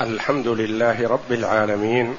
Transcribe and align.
الحمد 0.00 0.48
لله 0.48 1.08
رب 1.08 1.32
العالمين 1.32 2.16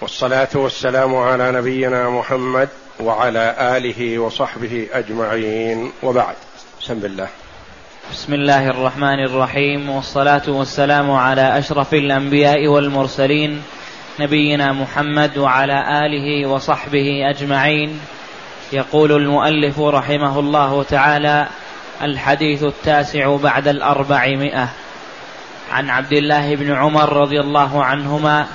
والصلاة 0.00 0.48
والسلام 0.54 1.16
على 1.16 1.52
نبينا 1.52 2.10
محمد 2.10 2.68
وعلى 3.00 3.54
آله 3.76 4.18
وصحبه 4.18 4.86
أجمعين. 4.92 5.92
وبعد 6.02 6.34
بسم 6.80 6.92
الله. 7.04 7.28
بسم 8.12 8.34
الله 8.34 8.68
الرحمن 8.70 9.24
الرحيم 9.24 9.90
والصلاة 9.90 10.42
والسلام 10.48 11.10
على 11.10 11.58
أشرف 11.58 11.94
الأنبياء 11.94 12.66
والمرسلين 12.66 13.62
نبينا 14.20 14.72
محمد 14.72 15.38
وعلى 15.38 16.06
آله 16.06 16.48
وصحبه 16.48 17.30
أجمعين. 17.30 18.00
يقول 18.72 19.12
المؤلف 19.12 19.80
رحمه 19.80 20.38
الله 20.38 20.82
تعالى 20.82 21.46
الحديث 22.02 22.62
التاسع 22.62 23.36
بعد 23.36 23.68
الأربعمائة. 23.68 24.68
عن 25.72 25.90
عبد 25.90 26.12
الله 26.12 26.54
بن 26.54 26.72
عمر 26.72 27.12
رضي 27.12 27.40
الله 27.40 27.84
عنهما 27.84 28.46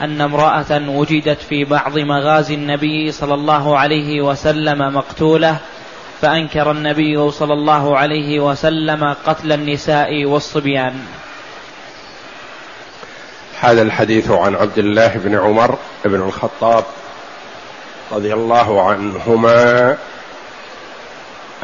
أن 0.00 0.20
امرأة 0.20 0.88
وجدت 0.88 1.38
في 1.48 1.64
بعض 1.64 1.98
مغازي 1.98 2.54
النبي 2.54 3.12
صلى 3.12 3.34
الله 3.34 3.78
عليه 3.78 4.22
وسلم 4.22 4.94
مقتولة 4.94 5.56
فأنكر 6.20 6.70
النبي 6.70 7.30
صلى 7.30 7.52
الله 7.52 7.96
عليه 7.98 8.40
وسلم 8.40 9.14
قتل 9.26 9.52
النساء 9.52 10.24
والصبيان. 10.24 11.00
هذا 13.60 13.82
الحديث 13.82 14.30
عن 14.30 14.54
عبد 14.54 14.78
الله 14.78 15.08
بن 15.14 15.34
عمر 15.34 15.78
بن 16.04 16.22
الخطاب 16.22 16.84
رضي 18.12 18.34
الله 18.34 18.88
عنهما 18.88 19.96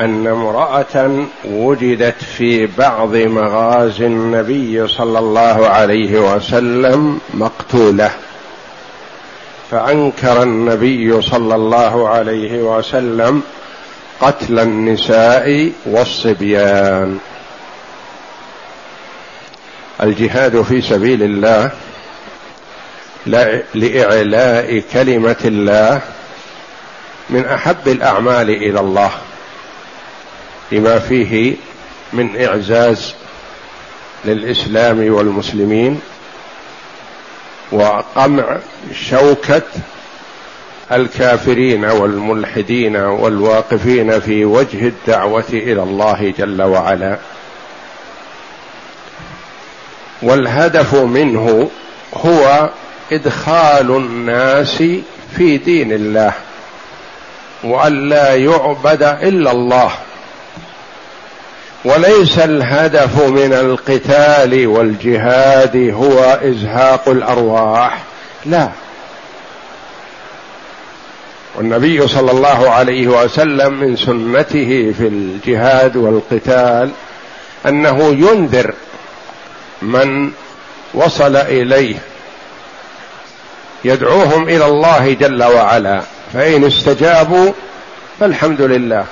أن 0.01 0.27
امرأة 0.27 1.27
وجدت 1.45 2.23
في 2.23 2.67
بعض 2.67 3.17
مغازي 3.17 4.07
النبي 4.07 4.89
صلى 4.89 5.19
الله 5.19 5.69
عليه 5.69 6.35
وسلم 6.35 7.21
مقتولة 7.35 8.11
فأنكر 9.71 10.43
النبي 10.43 11.23
صلى 11.23 11.55
الله 11.55 12.09
عليه 12.09 12.63
وسلم 12.63 13.43
قتل 14.21 14.59
النساء 14.59 15.73
والصبيان. 15.87 17.19
الجهاد 20.03 20.63
في 20.63 20.81
سبيل 20.81 21.23
الله 21.23 21.71
لإعلاء 23.75 24.83
كلمة 24.93 25.37
الله 25.45 26.01
من 27.31 27.45
أحب 27.45 27.89
الأعمال 27.89 28.51
إلى 28.51 28.81
الله. 28.81 29.11
لما 30.73 30.99
فيه 30.99 31.55
من 32.13 32.45
إعزاز 32.45 33.15
للإسلام 34.25 35.15
والمسلمين 35.15 36.01
وقمع 37.73 38.59
شوكة 38.95 39.63
الكافرين 40.93 41.85
والملحدين 41.85 42.97
والواقفين 42.97 44.21
في 44.21 44.45
وجه 44.45 44.87
الدعوة 44.87 45.45
إلى 45.53 45.83
الله 45.83 46.35
جل 46.39 46.63
وعلا. 46.63 47.19
والهدف 50.23 50.95
منه 50.95 51.71
هو 52.15 52.71
إدخال 53.13 53.91
الناس 53.91 54.83
في 55.37 55.57
دين 55.59 55.93
الله 55.93 56.33
وأن 57.65 58.09
لا 58.09 58.35
يعبد 58.35 59.03
إلا 59.03 59.51
الله. 59.51 59.93
وليس 61.85 62.39
الهدف 62.39 63.23
من 63.23 63.53
القتال 63.53 64.67
والجهاد 64.67 65.77
هو 65.77 66.39
إزهاق 66.43 67.09
الأرواح. 67.09 68.03
لا. 68.47 68.69
والنبي 71.57 72.09
صلى 72.09 72.31
الله 72.31 72.71
عليه 72.71 73.07
وسلم 73.09 73.75
من 73.75 73.97
سنته 73.97 74.95
في 74.99 75.07
الجهاد 75.09 75.97
والقتال 75.97 76.91
أنه 77.67 77.99
ينذر 78.05 78.75
من 79.83 80.31
وصل 80.95 81.37
إليه. 81.37 81.97
يدعوهم 83.85 84.49
إلى 84.49 84.67
الله 84.67 85.13
جل 85.13 85.43
وعلا. 85.43 86.03
فإن 86.33 86.65
استجابوا 86.65 87.53
فالحمد 88.21 88.61
لله. 88.61 89.07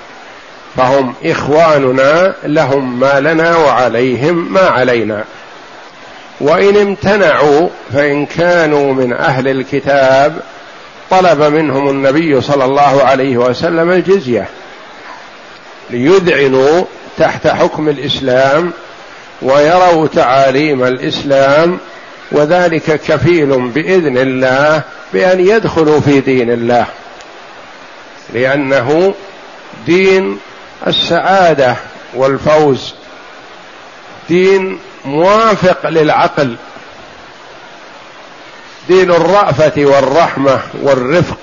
فهم 0.76 1.14
إخواننا 1.25 2.34
لهم 2.44 3.00
ما 3.00 3.20
لنا 3.20 3.56
وعليهم 3.56 4.53
ما 4.53 4.60
علينا. 4.60 5.25
وإن 6.41 6.76
امتنعوا 6.76 7.69
فإن 7.92 8.26
كانوا 8.26 8.94
من 8.94 9.12
أهل 9.12 9.48
الكتاب 9.48 10.41
طلب 11.10 11.42
منهم 11.42 11.88
النبي 11.88 12.41
صلى 12.41 12.64
الله 12.64 13.03
عليه 13.03 13.36
وسلم 13.36 13.91
الجزية 13.91 14.48
ليذعنوا 15.91 16.84
تحت 17.19 17.47
حكم 17.47 17.88
الإسلام 17.88 18.72
ويروا 19.42 20.06
تعاليم 20.06 20.84
الإسلام 20.84 21.78
وذلك 22.32 23.00
كفيل 23.00 23.69
بإذن 23.69 24.19
الله 24.19 24.82
بأن 25.12 25.41
يدخلوا 25.41 26.00
في 26.00 26.20
دين 26.20 26.50
الله. 26.50 26.87
لأنه 28.34 29.14
دين 29.87 30.38
السعادة 30.86 31.76
والفوز. 32.14 32.94
دين 34.28 34.78
موافق 35.04 35.88
للعقل. 35.88 36.56
دين 38.88 39.10
الرأفة 39.10 39.72
والرحمة 39.76 40.60
والرفق 40.82 41.38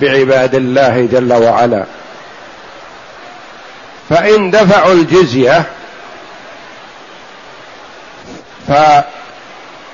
بعباد 0.00 0.54
الله 0.54 1.08
جل 1.12 1.32
وعلا. 1.32 1.84
فإن 4.10 4.50
دفعوا 4.50 4.92
الجزية 4.92 5.64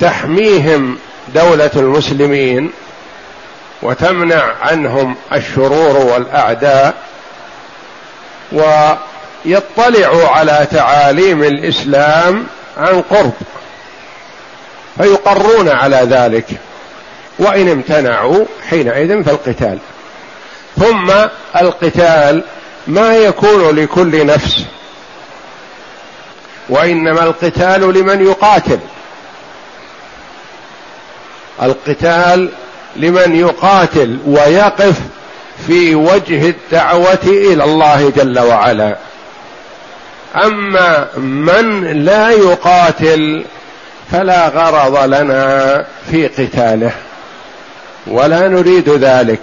فتحميهم 0.01 0.99
دولة 1.35 1.71
المسلمين 1.77 2.73
وتمنع 3.83 4.53
عنهم 4.63 5.17
الشرور 5.33 5.97
والأعداء 5.97 6.95
ويطلعوا 8.53 10.29
على 10.29 10.67
تعاليم 10.71 11.43
الإسلام 11.43 12.47
عن 12.77 13.03
قرب 13.11 13.33
فيقرون 14.99 15.69
على 15.69 15.97
ذلك 15.97 16.47
وإن 17.39 17.69
امتنعوا 17.69 18.45
حينئذ 18.71 19.25
فالقتال. 19.25 19.79
ثم 20.79 21.13
القتال 21.61 22.45
ما 22.87 23.17
يكون 23.17 23.77
لكل 23.77 24.27
نفس 24.27 24.65
وإنما 26.69 27.23
القتال 27.23 27.95
لمن 27.95 28.27
يقاتل. 28.27 28.79
القتال 31.63 32.51
لمن 32.97 33.37
يقاتل 33.37 34.19
ويقف 34.27 35.01
في 35.67 35.95
وجه 35.95 36.49
الدعوة 36.49 37.19
إلى 37.25 37.65
الله 37.65 38.13
جل 38.17 38.39
وعلا. 38.39 38.97
أما 40.37 41.17
من 41.17 41.85
لا 42.05 42.31
يقاتل 42.31 43.45
فلا 44.13 44.49
غرض 44.49 45.05
لنا 45.15 45.87
في 46.11 46.27
قتاله 46.27 46.93
ولا 48.07 48.49
نريد 48.49 48.89
ذلك. 48.89 49.43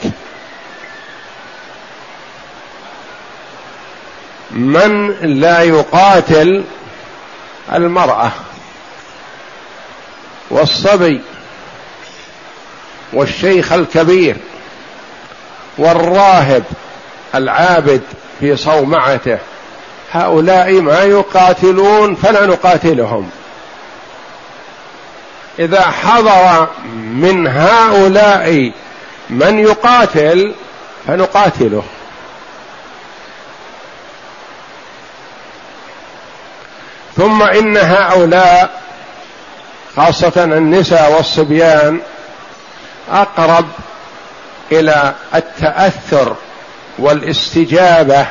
من 4.52 5.12
لا 5.40 5.62
يقاتل 5.62 6.64
المرأة 7.74 8.32
والصبي 10.50 11.22
والشيخ 13.14 13.74
الكبير 13.74 14.38
والراهب 15.78 16.64
العابد 17.36 18.02
في 18.40 18.58
صومعته. 18.58 19.38
هؤلاء 20.12 20.72
ما 20.72 21.04
يقاتلون 21.04 22.16
فلا 22.16 22.46
نقاتلهم. 22.46 23.30
إذا 25.60 25.82
حضر 25.82 26.68
من 26.96 27.48
هؤلاء 27.48 28.72
من 29.30 29.60
يقاتل 29.60 30.56
فنقاتله. 31.08 31.84
ثم 37.18 37.42
إن 37.42 37.78
هؤلاء 37.78 38.82
خاصة 39.96 40.44
النساء 40.44 41.12
والصبيان 41.12 42.00
أقرب 43.12 43.66
إلى 44.72 45.14
التأثر 45.36 46.36
والاستجابة 47.00 48.28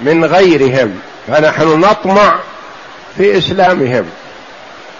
من 0.00 0.24
غيرهم 0.24 0.98
فنحن 1.28 1.80
نطمع 1.80 2.38
في 3.16 3.38
إسلامهم 3.38 4.06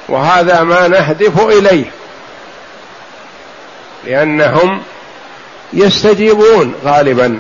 وهذا 0.09 0.63
ما 0.63 0.89
نهدف 0.89 1.41
إليه 1.41 1.85
لأنهم 4.05 4.83
يستجيبون 5.73 6.75
غالبا 6.85 7.39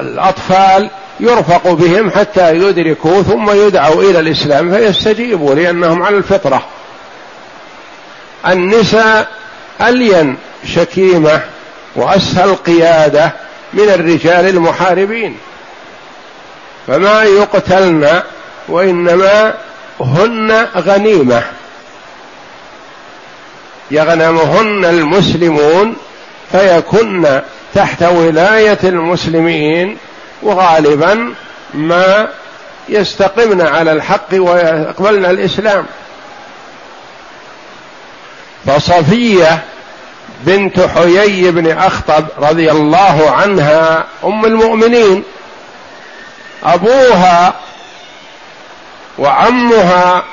الأطفال 0.00 0.90
يرفق 1.20 1.72
بهم 1.72 2.10
حتى 2.10 2.54
يدركوا 2.54 3.22
ثم 3.22 3.50
يدعوا 3.50 4.02
إلى 4.02 4.20
الإسلام 4.20 4.74
فيستجيبوا 4.74 5.54
لأنهم 5.54 6.02
على 6.02 6.16
الفطرة. 6.16 6.62
النساء 8.46 9.28
ألين 9.80 10.36
شكيمة 10.64 11.42
وأسهل 11.96 12.54
قيادة 12.54 13.32
من 13.72 13.88
الرجال 13.88 14.48
المحاربين. 14.48 15.38
فما 16.86 17.22
يقتلن 17.22 18.22
وإنما 18.68 19.54
هن 20.00 20.66
غنيمة. 20.76 21.42
يغنمهن 23.90 24.84
المسلمون 24.84 25.96
فيكن 26.52 27.40
تحت 27.74 28.02
ولاية 28.02 28.78
المسلمين 28.84 29.98
وغالبا 30.42 31.34
ما 31.74 32.28
يستقمن 32.88 33.60
على 33.60 33.92
الحق 33.92 34.28
ويقبلن 34.32 35.24
الإسلام. 35.24 35.86
فصفية 38.66 39.62
بنت 40.46 40.80
حيي 40.80 41.50
بن 41.50 41.78
أخطب 41.78 42.24
رضي 42.38 42.70
الله 42.70 43.30
عنها 43.30 44.04
أم 44.24 44.44
المؤمنين. 44.44 45.24
أبوها 46.64 47.54
وعمها 49.18 50.24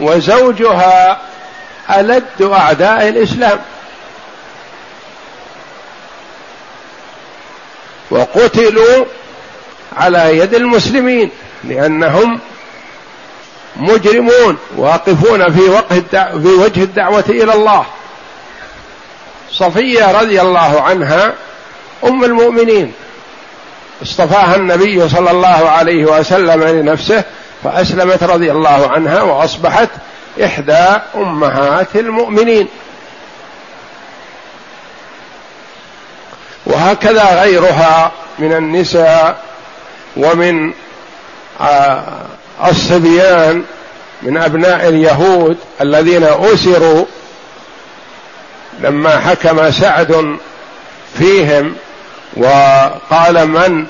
وزوجها 0.00 1.20
ألد 1.90 2.42
أعداء 2.42 3.08
الإسلام. 3.08 3.60
وقتلوا 8.10 9.04
على 9.96 10.38
يد 10.38 10.54
المسلمين 10.54 11.30
لأنهم 11.64 12.40
مجرمون 13.76 14.58
واقفون 14.76 15.52
في 15.52 15.60
وجه 16.44 16.82
الدعوة 16.82 17.24
إلى 17.28 17.54
الله. 17.54 17.86
صفية 19.52 20.20
رضي 20.20 20.40
الله 20.40 20.80
عنها 20.80 21.32
أم 22.04 22.24
المؤمنين. 22.24 22.92
اصطفاها 24.02 24.56
النبي 24.56 25.08
صلى 25.08 25.30
الله 25.30 25.68
عليه 25.68 26.04
وسلم 26.04 26.64
لنفسه 26.64 27.24
فأسلمت 27.64 28.22
رضي 28.22 28.52
الله 28.52 28.90
عنها 28.90 29.22
وأصبحت 29.22 29.88
إحدى 30.44 30.86
أمهات 31.14 31.96
المؤمنين. 31.96 32.68
وهكذا 36.66 37.42
غيرها 37.42 38.12
من 38.38 38.52
النساء 38.52 39.42
ومن 40.16 40.72
آه، 41.60 42.02
الصبيان 42.66 43.64
من 44.22 44.36
أبناء 44.36 44.88
اليهود 44.88 45.56
الذين 45.80 46.24
أسروا 46.24 47.04
لما 48.80 49.20
حكم 49.20 49.70
سعد 49.70 50.36
فيهم 51.18 51.74
وقال 52.36 53.48
من 53.48 53.86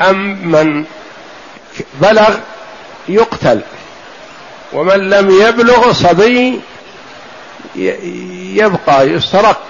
أم 0.00 0.48
من 0.48 0.84
بلغ 2.00 2.34
يقتل 3.08 3.60
ومن 4.72 5.10
لم 5.10 5.30
يبلغ 5.30 5.92
صبي 5.92 6.60
يبقى 8.54 9.08
يسترق. 9.08 9.60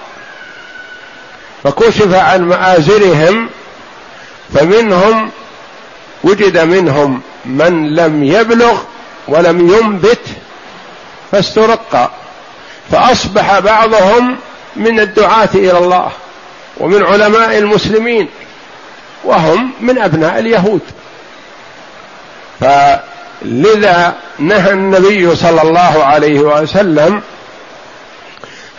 فكشف 1.63 2.13
عن 2.13 2.41
مآزرهم 2.41 3.49
فمنهم 4.53 5.31
وجد 6.23 6.57
منهم 6.57 7.21
من 7.45 7.95
لم 7.95 8.23
يبلغ 8.23 8.81
ولم 9.27 9.69
ينبت 9.69 10.25
فاسترق. 11.31 12.22
فأصبح 12.91 13.59
بعضهم 13.59 14.37
من 14.75 14.99
الدعاة 14.99 15.49
إلى 15.55 15.77
الله 15.77 16.11
ومن 16.77 17.03
علماء 17.03 17.57
المسلمين 17.57 18.29
وهم 19.23 19.71
من 19.81 19.97
أبناء 19.97 20.39
اليهود. 20.39 20.81
فلذا 22.59 24.13
نهى 24.39 24.71
النبي 24.71 25.35
صلى 25.35 25.61
الله 25.61 26.03
عليه 26.03 26.39
وسلم 26.39 27.21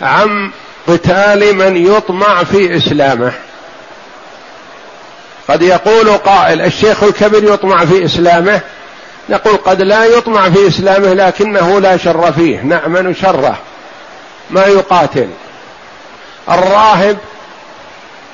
عن 0.03 0.51
قتال 0.89 1.57
من 1.57 1.77
يطمع 1.77 2.45
في 2.45 2.77
إسلامه. 2.77 3.33
قد 5.49 5.63
يقول 5.63 6.11
قائل 6.11 6.61
الشيخ 6.61 7.03
الكبير 7.03 7.55
يطمع 7.55 7.85
في 7.85 8.05
إسلامه. 8.05 8.61
نقول 9.29 9.57
قد 9.57 9.83
لا 9.83 10.05
يطمع 10.05 10.51
في 10.51 10.69
إسلامه 10.69 11.15
لكنه 11.15 11.81
لا 11.81 11.97
شر 11.97 12.33
فيه 12.33 12.61
نأمن 12.61 13.15
شره. 13.15 13.59
ما 14.51 14.67
يقاتل. 14.67 15.29
الراهب 16.51 17.17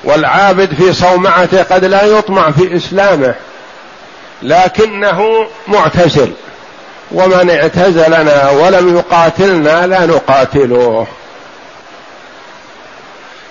والعابد 0.03 0.73
في 0.73 0.93
صومعته 0.93 1.63
قد 1.63 1.85
لا 1.85 2.03
يطمع 2.03 2.51
في 2.51 2.75
إسلامه 2.75 3.35
لكنه 4.41 5.47
معتزل 5.67 6.31
ومن 7.11 7.49
اعتزلنا 7.49 8.49
ولم 8.49 8.97
يقاتلنا 8.97 9.87
لا 9.87 10.05
نقاتله. 10.05 11.07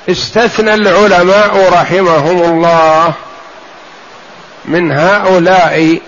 استثنى 0.08 0.74
العلماء 0.74 1.70
رحمهم 1.72 2.42
الله 2.42 3.12
من 4.64 4.92
هؤلاء 4.92 6.00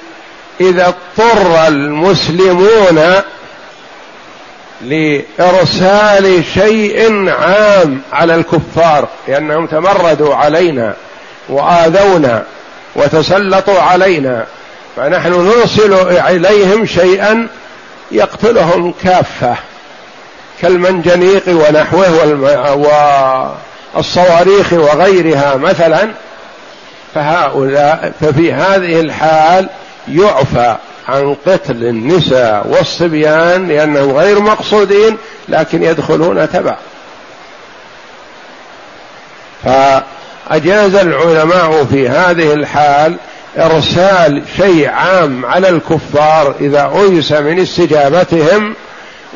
إذا 0.61 0.89
اضطر 0.89 1.67
المسلمون 1.69 3.23
لإرسال 4.83 6.45
شيء 6.55 7.29
عام 7.31 8.01
على 8.13 8.35
الكفار 8.35 9.09
لأنهم 9.29 9.67
تمردوا 9.67 10.35
علينا 10.35 10.95
وآذونا 11.49 12.45
وتسلطوا 12.97 13.81
علينا 13.81 14.47
فنحن 14.97 15.33
نرسل 15.33 15.93
إليهم 16.29 16.87
شيئا 16.87 17.49
يقتلهم 18.11 18.95
كافة 19.05 19.57
كالمنجنيق 20.63 21.43
ونحوه 21.49 22.25
والصواريخ 23.95 24.73
وغيرها 24.73 25.57
مثلا 25.57 26.09
فهؤلاء 27.15 28.13
ففي 28.21 28.53
هذه 28.53 29.01
الحال 29.01 29.69
يعفى 30.09 30.77
عن 31.09 31.37
قتل 31.47 31.85
النساء 31.85 32.67
والصبيان 32.69 33.69
لأنهم 33.69 34.17
غير 34.17 34.41
مقصودين 34.41 35.17
لكن 35.49 35.83
يدخلون 35.83 36.51
تبع. 36.51 36.77
فأجاز 39.65 40.95
العلماء 40.95 41.85
في 41.85 42.09
هذه 42.09 42.53
الحال 42.53 43.17
إرسال 43.59 44.43
شيء 44.57 44.89
عام 44.89 45.47
على 45.47 45.69
الكفار 45.69 46.55
إذا 46.61 46.93
أيس 47.03 47.33
من 47.33 47.59
استجابتهم 47.59 48.75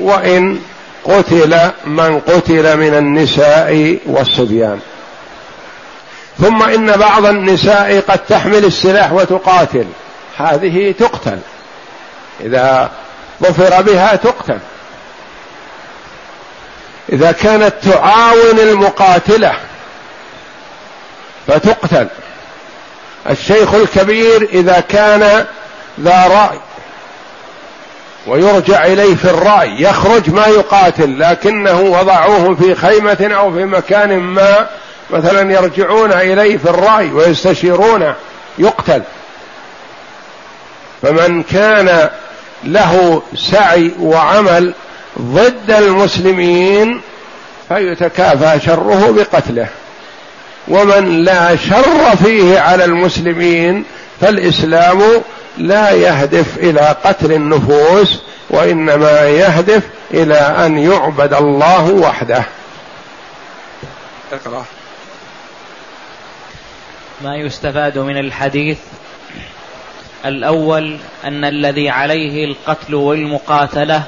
وإن 0.01 0.59
قتل 1.05 1.71
من 1.87 2.21
قتل 2.21 2.77
من 2.77 2.95
النساء 2.95 3.99
والصبيان. 4.07 4.81
ثم 6.41 6.63
إن 6.63 6.97
بعض 6.97 7.27
النساء 7.27 8.01
قد 8.09 8.19
تحمل 8.19 8.65
السلاح 8.65 9.13
وتقاتل. 9.13 9.87
هذه 10.39 10.95
تقتل. 10.99 11.39
إذا 12.41 12.91
ظفر 13.43 13.83
بها 13.83 14.17
تقتل. 14.17 14.59
إذا 17.13 17.33
كانت 17.33 17.73
تعاون 17.83 18.59
المقاتلة 18.59 19.55
فتقتل. 21.47 22.07
الشيخ 23.31 23.75
الكبير 23.75 24.49
إذا 24.53 24.81
كان 24.89 25.47
ذا 26.01 26.27
رأي 26.27 26.59
ويرجع 28.27 28.85
إليه 28.85 29.15
في 29.15 29.25
الرأي 29.25 29.83
يخرج 29.83 30.31
ما 30.31 30.47
يقاتل 30.47 31.21
لكنه 31.21 31.81
وضعوه 31.81 32.55
في 32.55 32.75
خيمة 32.75 33.31
أو 33.37 33.53
في 33.53 33.65
مكان 33.65 34.19
ما 34.19 34.67
مثلا 35.11 35.53
يرجعون 35.53 36.13
إليه 36.13 36.57
في 36.57 36.71
الرأي 36.71 37.13
ويستشيرونه 37.13 38.15
يقتل. 38.59 39.03
فمن 41.03 41.43
كان 41.43 42.11
له 42.65 43.23
سعي 43.35 43.91
وعمل 44.01 44.75
ضد 45.21 45.71
المسلمين 45.71 47.01
فيتكافى 47.69 48.67
شره 48.67 49.11
بقتله. 49.11 49.69
ومن 50.69 51.25
لا 51.25 51.57
شر 51.57 52.17
فيه 52.25 52.59
على 52.59 52.85
المسلمين 52.85 53.85
فالإسلام 54.21 55.03
لا 55.59 55.91
يهدف 55.91 56.57
إلى 56.57 56.97
قتل 57.05 57.33
النفوس 57.33 58.21
وإنما 58.51 59.21
يهدف 59.21 59.83
إلى 60.11 60.39
أن 60.39 60.79
يعبد 60.79 61.35
الله 61.35 61.91
وحده. 61.91 62.45
اقرأ. 64.33 64.65
ما 67.21 67.37
يستفاد 67.37 67.99
من 67.99 68.17
الحديث 68.17 68.79
الأول 70.25 70.97
أن 71.25 71.45
الذي 71.45 71.91
عليه 71.91 72.45
القتل 72.45 72.95
والمقاتلة 72.95 74.03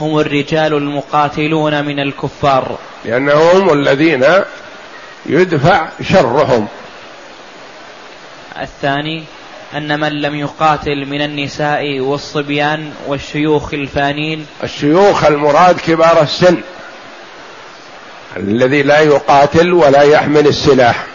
هم 0.00 0.18
الرجال 0.18 0.74
المقاتلون 0.74 1.84
من 1.84 2.00
الكفار. 2.00 2.78
لأنهم 3.04 3.72
الذين 3.72 4.24
يدفع 5.26 5.88
شرهم. 6.02 6.68
الثاني 8.60 9.24
أن 9.76 10.00
من 10.00 10.12
لم 10.12 10.34
يقاتل 10.34 11.06
من 11.06 11.22
النساء 11.22 12.00
والصبيان 12.00 12.92
والشيوخ 13.06 13.74
الفانين. 13.74 14.46
الشيوخ 14.62 15.24
المراد 15.24 15.80
كبار 15.80 16.22
السن. 16.22 16.56
الذي 18.36 18.82
لا 18.82 18.98
يقاتل 18.98 19.72
ولا 19.72 20.02
يحمل 20.02 20.46
السلاح. 20.46 21.06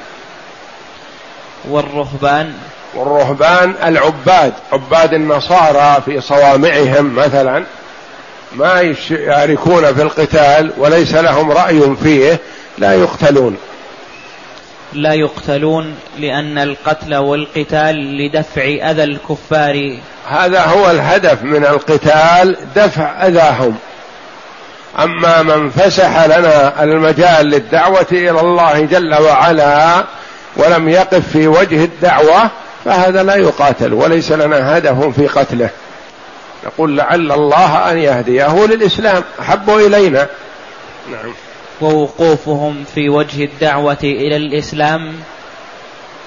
والرهبان 1.70 2.54
والرهبان 2.96 3.74
العباد 3.84 4.54
عباد 4.72 5.14
النصارى 5.14 6.02
في 6.06 6.22
صوامعهم 6.22 7.16
مثلا 7.16 7.64
ما 8.56 8.82
يشاركون 8.82 9.94
في 9.94 10.02
القتال 10.02 10.72
وليس 10.78 11.14
لهم 11.16 11.52
رأي 11.52 11.96
فيه 12.04 12.40
لا 12.78 12.94
يقتلون. 12.94 13.58
لا 14.94 15.14
يقتلون 15.14 15.96
لأن 16.20 16.58
القتل 16.58 17.16
والقتال 17.16 18.18
لدفع 18.18 18.62
أذى 18.62 19.04
الكفار. 19.04 19.98
هذا 20.30 20.62
هو 20.62 20.92
الهدف 20.92 21.44
من 21.44 21.66
القتال 21.66 22.58
دفع 22.76 23.28
أذاهم. 23.28 23.76
أما 25.00 25.42
من 25.42 25.70
فسح 25.70 26.26
لنا 26.26 26.84
المجال 26.84 27.46
للدعوة 27.46 28.08
إلى 28.12 28.40
الله 28.40 28.82
جل 28.82 29.16
وعلا 29.16 30.04
ولم 30.56 30.90
يقف 30.90 31.30
في 31.30 31.48
وجه 31.48 31.84
الدعوة 31.84 32.52
فهذا 32.86 33.24
لا 33.24 33.36
يقاتل 33.36 33.94
وليس 33.94 34.32
لنا 34.32 34.78
هدف 34.78 35.20
في 35.20 35.28
قتله. 35.28 35.70
نقول 36.66 36.98
لعل 36.98 37.32
الله 37.32 37.92
أن 37.92 37.98
يهديه 37.98 38.66
للإسلام 38.66 39.24
أحب 39.40 39.70
إلينا. 39.70 40.28
نعم. 41.12 41.34
ووقوفهم 41.82 42.84
في 42.96 43.10
وجه 43.10 43.44
الدعوة 43.44 43.98
إلى 44.04 44.36
الإسلام 44.36 45.14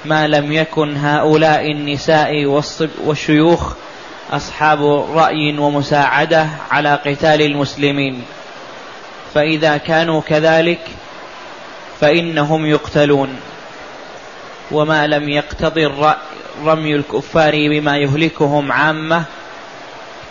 ما 0.04 0.26
لم 0.26 0.52
يكن 0.52 0.96
هؤلاء 0.96 1.72
النساء 1.72 2.62
والشيوخ 3.04 3.72
أصحاب 4.30 4.84
رأي 5.14 5.58
ومساعدة 5.58 6.46
على 6.70 6.94
قتال 6.94 7.42
المسلمين. 7.42 8.22
فإذا 9.34 9.76
كانوا 9.76 10.20
كذلك 10.20 10.80
فإنهم 12.00 12.66
يقتلون. 12.66 13.36
وما 14.70 15.06
لم 15.06 15.28
يقتضي 15.28 15.86
رمي 16.66 16.94
الكفار 16.94 17.52
بما 17.52 17.96
يهلكهم 17.96 18.72
عامة 18.72 19.24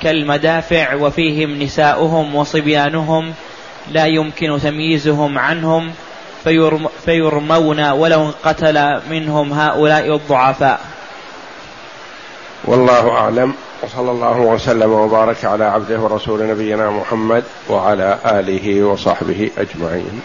كالمدافع 0.02 0.96
وفيهم 0.96 1.62
نساؤهم 1.64 2.36
وصبيانهم 2.36 3.34
لا 3.92 4.06
يمكن 4.06 4.60
تمييزهم 4.64 5.38
عنهم 5.38 5.92
فيرم 6.44 6.88
فيرمون 7.06 7.90
ولو 7.90 8.32
قتل 8.44 9.00
منهم 9.10 9.54
هؤلاء 9.54 10.16
الضعفاء. 10.16 10.82
والله 12.66 13.12
أعلم 13.12 13.54
وصلى 13.84 14.12
الله 14.12 14.40
وسلم 14.40 14.92
وبارك 14.92 15.46
على 15.46 15.66
عبده 15.66 16.00
ورسول 16.00 16.48
نبينا 16.48 16.90
محمد 16.90 17.44
وعلى 17.70 18.20
آله 18.26 18.84
وصحبه 18.84 19.52
أجمعين. 19.58 20.22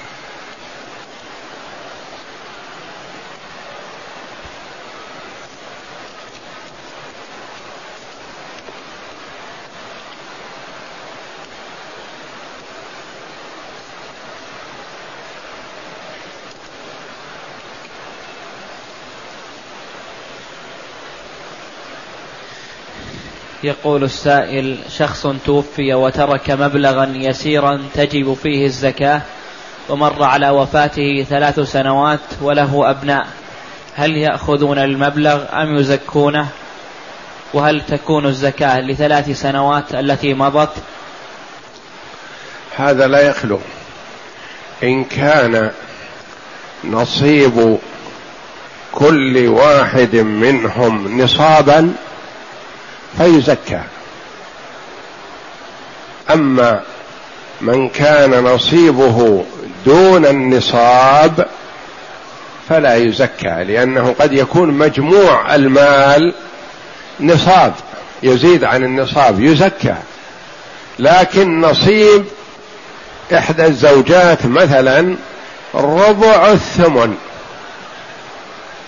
يقول 23.65 24.05
السائل 24.05 24.79
شخص 24.97 25.27
توفي 25.47 25.95
وترك 25.95 26.51
مبلغا 26.51 27.13
يسيرا 27.15 27.83
تجب 27.95 28.35
فيه 28.43 28.67
الزكاة 28.67 29.23
ومر 29.89 30.23
على 30.23 30.51
وفاته 30.51 31.27
ثلاث 31.31 31.61
سنوات 31.61 32.21
وله 32.41 32.91
أبناء. 32.91 33.27
هل 33.95 34.17
يأخذون 34.17 34.79
المبلغ 34.79 35.63
أم 35.63 35.77
يزكونه؟ 35.77 36.49
وهل 37.55 37.83
تكون 37.89 38.27
الزكاة 38.27 38.81
لثلاث 38.81 39.31
سنوات 39.31 39.95
التي 39.95 40.35
مضت؟ 40.35 40.73
هذا 42.77 43.07
لا 43.07 43.21
يخلو. 43.21 43.59
إن 44.83 45.05
كان 45.05 45.71
نصيب 46.85 47.79
كل 48.93 49.47
واحد 49.49 50.17
منهم 50.17 51.21
نصابا 51.23 51.95
فيزكى 53.19 53.81
أما 56.31 56.81
من 57.61 57.89
كان 57.89 58.45
نصيبه 58.45 59.45
دون 59.87 60.27
النصاب 60.27 61.47
فلا 62.69 62.95
يزكى 62.95 63.65
لأنه 63.65 64.15
قد 64.21 64.33
يكون 64.33 64.71
مجموع 64.71 65.55
المال 65.55 66.35
نصاب 67.21 67.73
يزيد 68.23 68.65
عن 68.65 68.85
النصاب 68.85 69.41
يزكى. 69.41 69.95
لكن 70.99 71.61
نصيب 71.61 72.25
إحدى 73.35 73.67
الزوجات 73.67 74.47
مثلا 74.47 75.17
ربع 75.75 76.53
الثمن 76.53 77.17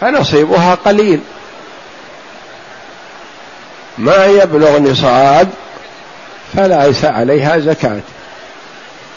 فنصيبها 0.00 0.74
قليل. 0.74 1.20
ما 3.98 4.26
يبلغ 4.26 4.78
نصاب 4.78 5.48
فليس 6.56 7.04
عليها 7.04 7.58
زكاة. 7.58 8.00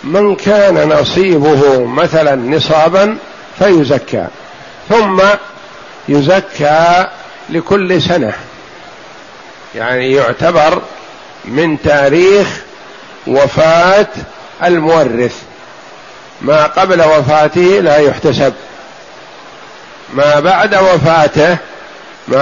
من 0.04 0.36
كان 0.36 0.90
نصيبه 0.90 1.86
مثلا 1.86 2.36
نصابا 2.36 3.18
فيزكى 3.60 4.28
ثم 4.90 5.22
يزكى 6.10 7.06
لكل 7.50 8.02
سنة. 8.02 8.34
يعني 9.76 10.12
يعتبر 10.12 10.82
من 11.46 11.82
تاريخ 11.82 12.48
وفاة 13.28 14.08
المورث. 14.64 15.42
ما 16.42 16.64
قبل 16.64 17.02
وفاته 17.02 17.62
لا 17.62 17.98
يحتسب. 17.98 18.54
ما 20.14 20.40
بعد 20.40 20.76
وفاته 20.76 21.58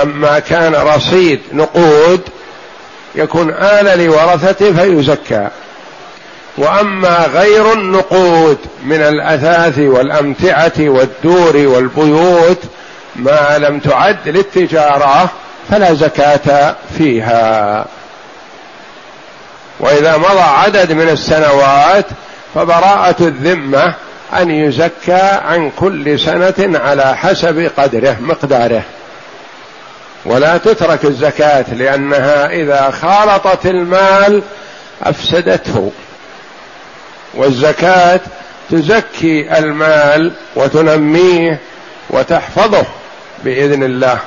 ما 0.06 0.40
كان 0.40 0.76
رصيد 0.76 1.40
نقود 1.54 2.22
يكون 3.16 3.54
آل 3.54 4.06
لورثته 4.06 4.74
فيزكى. 4.74 5.48
وأما 6.58 7.26
غير 7.34 7.74
النقود 7.74 8.58
من 8.84 9.02
الأثاث 9.02 9.80
والأمتعة 9.80 10.74
والدور 10.80 11.58
والبيوت 11.58 12.60
ما 13.16 13.58
لم 13.58 13.80
تعد 13.80 14.30
للتجارة 14.30 15.30
فلا 15.70 15.94
زكاة 15.94 16.76
فيها. 16.98 17.86
وإذا 19.80 20.18
مضى 20.18 20.42
عدد 20.42 20.92
من 20.92 21.10
السنوات 21.10 22.06
فبراءة 22.56 23.16
الذمة 23.22 23.94
أن 24.34 24.52
يزكى 24.52 25.40
عن 25.46 25.72
كل 25.80 26.20
سنة 26.20 26.80
على 26.80 27.18
حسب 27.18 27.72
قدره 27.78 28.18
مقداره. 28.22 28.84
ولا 30.26 30.58
تترك 30.58 31.06
الزكاة 31.06 31.74
لأنها 31.74 32.50
إذا 32.50 32.92
خالطت 33.02 33.66
المال 33.66 34.44
أفسدته. 35.04 35.92
والزكاة 37.34 38.20
تزكي 38.72 39.58
المال 39.58 40.32
وتنميه 40.56 41.60
وتحفظه 42.10 42.86
بإذن 43.44 43.84
الله. 43.84 44.20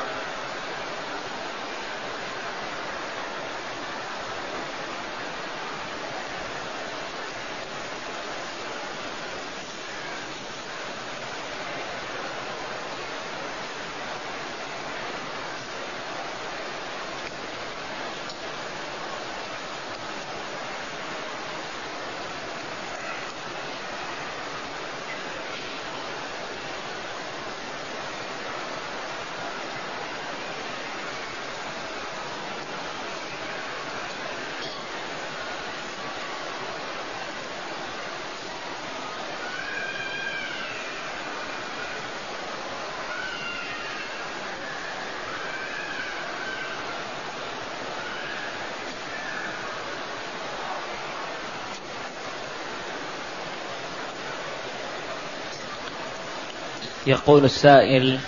يقول 57.09 57.45
السائل 57.45 58.19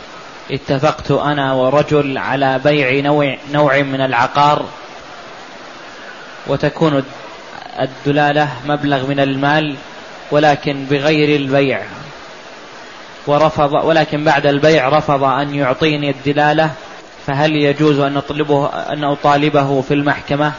اتفقت 0.51 1.11
أنا 1.11 1.53
ورجل 1.53 2.19
على 2.19 2.61
بيع 2.65 3.01
نوع, 3.01 3.37
نوع 3.53 3.83
من 3.83 4.01
العقار 4.01 4.65
وتكون 6.47 7.03
الدلالة 7.81 8.49
مبلغ 8.67 9.07
من 9.07 9.21
المال 9.21 9.77
ولكن 10.31 10.85
بغير 10.85 11.37
البيع 11.37 11.83
ورفض 13.27 13.73
ولكن 13.73 14.25
بعد 14.25 14.47
البيع 14.47 14.89
رفض 14.89 15.25
أن 15.25 15.55
يعطيني 15.55 16.11
الدلالة 16.11 16.71
فهل 17.27 17.57
يجوز 17.57 17.99
أن 17.99 18.17
أطلبه 18.17 18.67
أن 18.67 19.05
أطالبه 19.05 19.83
في 19.83 19.95
المحكمة؟ 19.95 20.53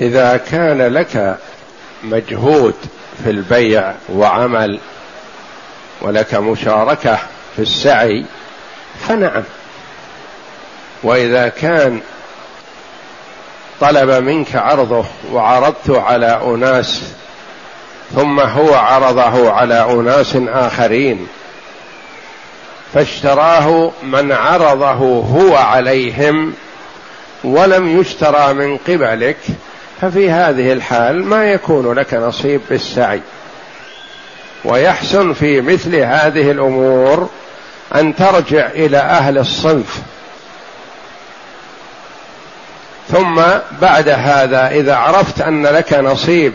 إذا 0.00 0.36
كان 0.36 0.82
لك 0.82 1.38
مجهود 2.04 2.74
في 3.24 3.30
البيع 3.30 3.94
وعمل 4.08 4.78
ولك 6.00 6.34
مشاركة 6.34 7.18
في 7.56 7.62
السعي 7.62 8.24
فنعم. 9.00 9.42
وإذا 11.02 11.48
كان 11.48 12.00
طلب 13.80 14.10
منك 14.10 14.56
عرضه 14.56 15.04
وعرضت 15.32 15.90
على 15.90 16.40
أناس 16.44 17.02
ثم 18.14 18.40
هو 18.40 18.74
عرضه 18.74 19.50
على 19.50 19.92
أناس 19.92 20.36
آخرين 20.36 21.26
فاشتراه 22.94 23.92
من 24.02 24.32
عرضه 24.32 24.92
هو 25.20 25.56
عليهم 25.56 26.54
ولم 27.44 28.00
يشترى 28.00 28.54
من 28.54 28.76
قبلك 28.76 29.36
ففي 30.00 30.30
هذه 30.30 30.72
الحال 30.72 31.24
ما 31.24 31.44
يكون 31.44 31.92
لك 31.92 32.14
نصيب 32.14 32.60
بالسعي. 32.70 33.20
ويحسن 34.64 35.32
في 35.32 35.60
مثل 35.60 35.96
هذه 35.96 36.50
الأمور 36.50 37.30
أن 37.94 38.16
ترجع 38.16 38.66
إلى 38.66 38.98
أهل 38.98 39.38
الصنف. 39.38 39.98
ثم 43.12 43.42
بعد 43.80 44.08
هذا 44.08 44.68
إذا 44.68 44.94
عرفت 44.94 45.40
أن 45.40 45.66
لك 45.66 45.94
نصيب 45.94 46.52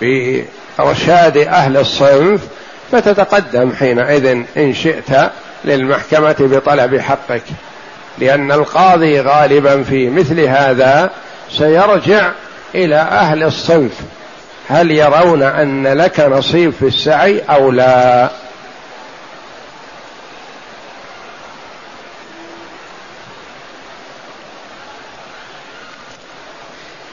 بإرشاد 0.00 1.36
أهل 1.36 1.76
الصنف 1.76 2.40
فتتقدم 2.92 3.72
حينئذ 3.72 4.26
إن 4.56 4.74
شئت 4.74 5.30
للمحكمة 5.64 6.36
بطلب 6.40 7.00
حقك. 7.00 7.42
لأن 8.18 8.52
القاضي 8.52 9.20
غالبا 9.20 9.82
في 9.82 10.10
مثل 10.10 10.40
هذا 10.40 11.10
سيرجع 11.50 12.30
إلى 12.74 12.96
أهل 12.96 13.42
الصنف. 13.42 13.92
هل 14.68 14.90
يرون 14.90 15.42
أن 15.42 15.86
لك 15.86 16.20
نصيب 16.20 16.70
في 16.72 16.86
السعي 16.86 17.40
أو 17.40 17.70
لا؟ 17.70 18.30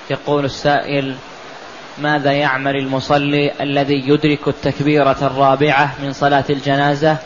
يقول 0.09 0.45
السائل 0.45 1.15
ماذا 1.97 2.31
يعمل 2.31 2.75
المصلي 2.75 3.51
الذي 3.61 4.09
يدرك 4.09 4.47
التكبيرة 4.47 5.17
الرابعة 5.21 5.95
من 6.03 6.13
صلاة 6.13 6.43
الجنازة؟ 6.49 7.17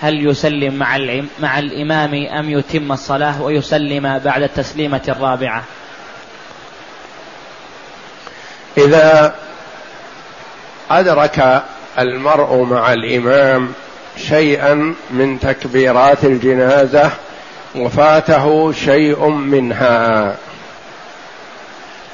هل 0.00 0.26
يسلم 0.26 0.74
مع 0.74 0.98
مع 1.40 1.58
الإمام 1.58 2.26
أم 2.26 2.50
يتم 2.50 2.92
الصلاة 2.92 3.42
ويسلم 3.42 4.18
بعد 4.18 4.42
التسليمة 4.42 5.02
الرابعة؟ 5.08 5.64
إذا 8.78 9.34
أدرك 10.90 11.62
المرء 11.98 12.62
مع 12.62 12.92
الإمام 12.92 13.72
شيئا 14.16 14.94
من 15.10 15.40
تكبيرات 15.40 16.24
الجنازة 16.24 17.10
وفاته 17.74 18.72
شيء 18.72 19.28
منها. 19.28 20.36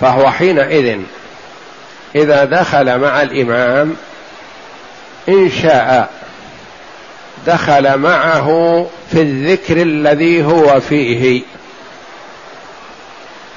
فهو 0.01 0.31
حينئذ 0.31 0.99
إذا 2.15 2.45
دخل 2.45 2.99
مع 2.99 3.23
الإمام 3.23 3.97
إن 5.29 5.51
شاء 5.63 6.11
دخل 7.47 7.97
معه 7.99 8.87
في 9.13 9.23
الذكر 9.23 9.83
الذي 9.83 10.45
هو 10.45 10.81
فيه. 10.81 11.43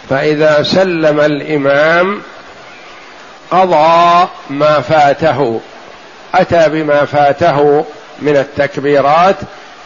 فإذا 0.10 0.64
سلم 0.64 1.20
الإمام 1.20 2.22
قضى 3.52 4.28
ما 4.50 4.82
فاته 4.82 5.62
أتى 6.36 6.70
بما 6.70 7.06
فاته 7.06 7.86
من 8.20 8.38
التكبيرات 8.38 9.36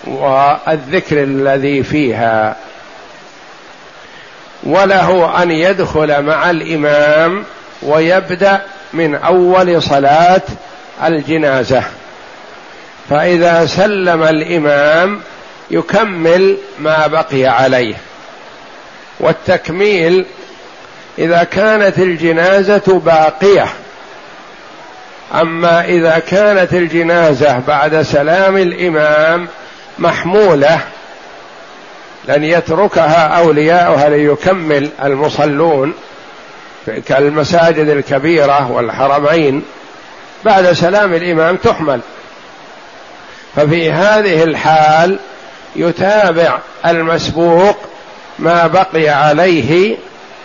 والذكر 0.07 1.23
الذي 1.23 1.83
فيها. 1.83 2.55
وله 4.63 5.43
أن 5.43 5.51
يدخل 5.51 6.21
مع 6.21 6.49
الإمام 6.49 7.43
ويبدأ 7.81 8.61
من 8.93 9.15
أول 9.15 9.83
صلاة 9.83 10.41
الجنازة. 11.03 11.83
فإذا 13.09 13.65
سلم 13.65 14.23
الإمام 14.23 15.21
يكمل 15.71 16.57
ما 16.79 17.07
بقي 17.07 17.45
عليه. 17.45 17.95
والتكميل 19.19 20.25
إذا 21.19 21.43
كانت 21.43 21.99
الجنازة 21.99 23.01
باقية. 23.05 23.67
أما 25.41 25.85
إذا 25.85 26.19
كانت 26.19 26.73
الجنازة 26.73 27.59
بعد 27.67 28.01
سلام 28.01 28.57
الإمام 28.57 29.47
محمولة 29.99 30.79
لن 32.27 32.43
يتركها 32.43 33.27
أولياؤها 33.27 34.09
ليكمل 34.09 34.89
المصلون 35.03 35.93
كالمساجد 37.05 37.89
الكبيرة 37.89 38.71
والحرمين 38.71 39.63
بعد 40.45 40.71
سلام 40.71 41.13
الإمام 41.13 41.55
تحمل. 41.55 41.99
ففي 43.55 43.91
هذه 43.91 44.43
الحال 44.43 45.19
يتابع 45.75 46.59
المسبوق 46.85 47.77
ما 48.39 48.67
بقي 48.67 49.09
عليه 49.09 49.97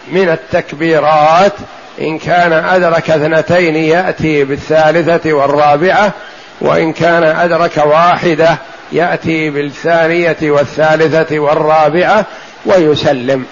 من 0.08 0.28
التكبيرات. 0.28 1.52
إن 2.00 2.18
كان 2.18 2.52
أدرك 2.52 3.10
اثنتين 3.10 3.76
يأتي 3.76 4.44
بالثالثة 4.44 5.32
والرابعة 5.32 6.12
وإن 6.60 6.92
كان 6.92 7.24
أدرك 7.24 7.76
واحدة 7.76 8.58
يأتي 8.92 9.50
بالثانية 9.50 10.36
والثالثة 10.42 11.38
والرابعة 11.38 12.24
ويسلم. 12.66 13.44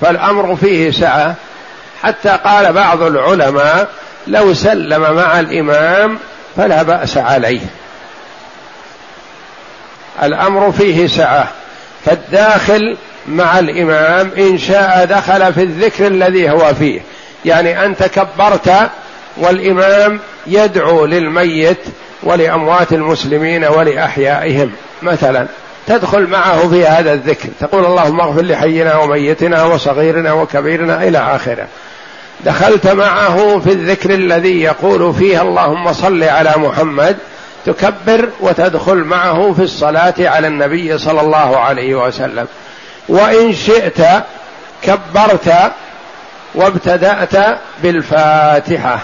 فالأمر 0.00 0.56
فيه 0.56 0.90
سعة. 0.90 1.34
حتى 2.02 2.38
قال 2.44 2.72
بعض 2.72 3.02
العلماء 3.02 3.88
لو 4.26 4.54
سلم 4.54 5.14
مع 5.14 5.40
الإمام 5.40 6.18
فلا 6.56 6.82
بأس 6.82 7.16
عليه. 7.16 7.60
الأمر 10.22 10.72
فيه 10.72 11.06
سعة. 11.06 11.48
فالداخل 12.04 12.96
مع 13.28 13.58
الإمام 13.58 14.30
إن 14.38 14.58
شاء 14.58 15.04
دخل 15.04 15.52
في 15.52 15.62
الذكر 15.62 16.06
الذي 16.06 16.50
هو 16.50 16.74
فيه. 16.74 17.00
يعني 17.44 17.84
انت 17.84 18.02
كبرت 18.02 18.90
والإمام 19.36 20.20
يدعو 20.46 21.06
للميت 21.06 21.78
ولأموات 22.22 22.92
المسلمين 22.92 23.64
ولأحيائهم. 23.64 24.72
مثلا 25.02 25.46
تدخل 25.86 26.26
معه 26.26 26.68
في 26.68 26.86
هذا 26.86 27.12
الذكر. 27.12 27.48
تقول 27.60 27.84
اللهم 27.84 28.20
اغفر 28.20 28.42
لحينا 28.42 28.96
وميتنا 28.96 29.64
وصغيرنا 29.64 30.32
وكبيرنا 30.32 31.08
إلى 31.08 31.18
آخره. 31.18 31.66
دخلت 32.44 32.86
معه 32.86 33.58
في 33.58 33.72
الذكر 33.72 34.10
الذي 34.10 34.62
يقول 34.62 35.14
فيه 35.14 35.42
اللهم 35.42 35.92
صل 35.92 36.24
على 36.24 36.52
محمد. 36.56 37.16
تكبر 37.66 38.28
وتدخل 38.40 38.96
معه 38.96 39.52
في 39.52 39.62
الصلاة 39.62 40.14
على 40.18 40.46
النبي 40.46 40.98
صلى 40.98 41.20
الله 41.20 41.58
عليه 41.58 41.94
وسلم. 41.94 42.46
وإن 43.08 43.52
شئت 43.52 44.00
كبرت 44.82 45.72
وابتدأت 46.54 47.58
بالفاتحة. 47.82 48.98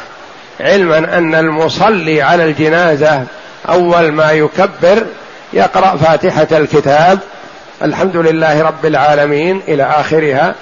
علما 0.61 0.99
أن 0.99 1.35
المصلي 1.35 2.23
على 2.23 2.45
الجنازة 2.45 3.25
أول 3.69 4.13
ما 4.13 4.33
يكبر 4.33 5.07
يقرأ 5.53 5.97
فاتحة 5.97 6.47
الكتاب 6.53 7.19
الحمد 7.83 8.17
لله 8.17 8.63
رب 8.63 8.87
العالمين 8.87 9.63
إلى 9.69 9.83
آخرها 9.83 10.55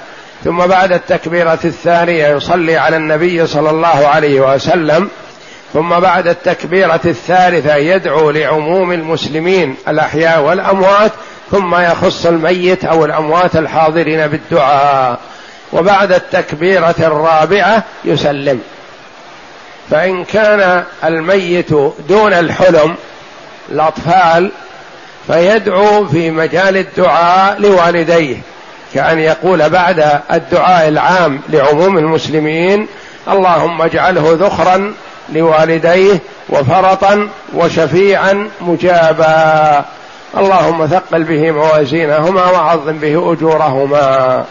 ثم 0.44 0.66
بعد 0.66 0.92
التكبيرة 0.92 1.59
الثانية 1.64 2.29
يصلي 2.29 2.77
على 2.77 2.96
النبي 2.96 3.46
صلى 3.46 3.70
الله 3.70 4.09
عليه 4.09 4.40
وسلم 4.55 5.09
ثم 5.72 5.88
بعد 5.88 6.27
التكبيرة 6.27 7.01
الثالثة 7.05 7.77
يدعو 7.77 8.31
لعموم 8.31 8.92
المسلمين 8.92 9.77
الأحياء 9.88 10.40
والأموات 10.42 11.12
ثم 11.51 11.75
يخص 11.75 12.27
الميت 12.27 12.85
أو 12.85 13.05
الأموات 13.05 13.57
الحاضرين 13.57 14.27
بالدعاء. 14.27 15.19
وبعد 15.73 16.13
التكبيرة 16.13 16.95
الرابعة 16.99 17.83
يسلم. 18.05 18.61
فإن 19.91 20.25
كان 20.25 20.85
الميت 21.05 21.73
دون 22.09 22.33
الحلم 22.33 22.95
الأطفال 23.69 24.51
فيدعو 25.27 26.07
في 26.07 26.31
مجال 26.31 26.77
الدعاء 26.77 27.61
لوالديه 27.61 28.37
كأن 28.95 29.19
يقول 29.19 29.69
بعد 29.71 30.21
الدعاء 30.33 30.89
العام 30.89 31.41
لعموم 31.49 31.99
المسلمين 31.99 32.87
اللهم 33.29 33.83
اجعله 33.83 34.37
ذخرا 34.41 34.95
لوالديه 35.33 36.19
وفرطا 36.49 37.29
وشفيعا 37.55 38.49
مجابا. 38.61 39.85
اللهم 40.37 40.87
ثقل 40.87 41.25
به 41.25 41.51
موازينهما 41.51 42.51
وعظم 42.51 42.99
به 42.99 43.33
أجورهما. 43.33 44.44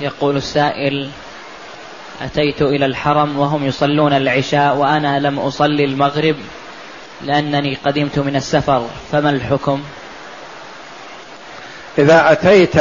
يقول 0.00 0.36
السائل 0.36 1.10
أتيت 2.22 2.62
إلى 2.62 2.86
الحرم 2.86 3.38
وهم 3.38 3.64
يصلون 3.64 4.12
العشاء 4.12 4.76
وأنا 4.76 5.18
لم 5.18 5.38
أصلي 5.38 5.84
المغرب 5.84 6.36
لأنني 7.22 7.74
قدمت 7.74 8.18
من 8.18 8.36
السفر 8.36 8.86
فما 9.12 9.30
الحكم؟ 9.30 9.82
إذا 12.00 12.32
أتيت 12.32 12.74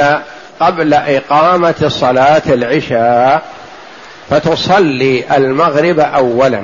قبل 0.60 0.94
إقامة 0.94 1.86
صلاة 1.88 2.42
العشاء 2.48 3.42
فتصلي 4.30 5.38
المغرب 5.38 6.00
أولا 6.00 6.64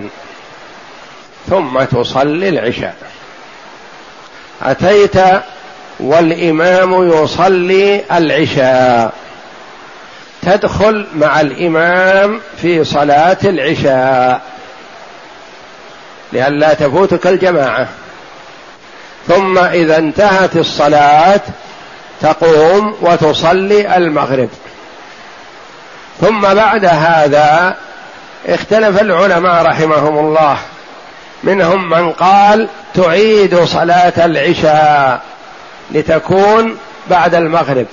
ثم 1.50 1.84
تصلي 1.84 2.50
العشاء. 2.50 2.96
أتيت 4.62 5.16
والإمام 6.00 7.10
يصلي 7.10 8.02
العشاء. 8.12 9.14
تدخل 10.42 11.08
مع 11.16 11.42
الإمام 11.42 12.42
في 12.62 12.84
صلاة 12.84 13.38
العشاء. 13.44 14.42
لئلا 16.34 16.74
تفوتك 16.74 17.28
الجماعة. 17.28 17.88
ثم 19.28 19.58
إذا 19.58 19.98
انتهت 19.98 20.56
الصلاة 20.56 21.42
تقوم 22.22 22.96
وتصلي 23.02 23.98
المغرب. 23.98 24.50
ثم 26.22 26.42
بعد 26.42 26.86
هذا 26.86 27.76
اختلف 28.48 29.02
العلماء 29.02 29.66
رحمهم 29.66 30.20
الله. 30.20 30.58
منهم 31.44 31.90
من 31.90 32.12
قال 32.12 32.68
تعيد 32.94 33.64
صلاة 33.64 34.26
العشاء 34.26 35.22
لتكون 35.92 36.78
بعد 37.10 37.36
المغرب. 37.36 37.86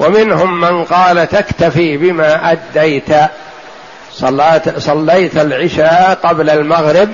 ومنهم 0.00 0.60
من 0.60 0.84
قال 0.84 1.28
تكتفي 1.28 1.96
بما 1.96 2.52
أديت 2.52 3.08
صلات 4.12 4.78
صليت 4.78 5.36
العشاء 5.36 6.18
قبل 6.22 6.50
المغرب 6.50 7.08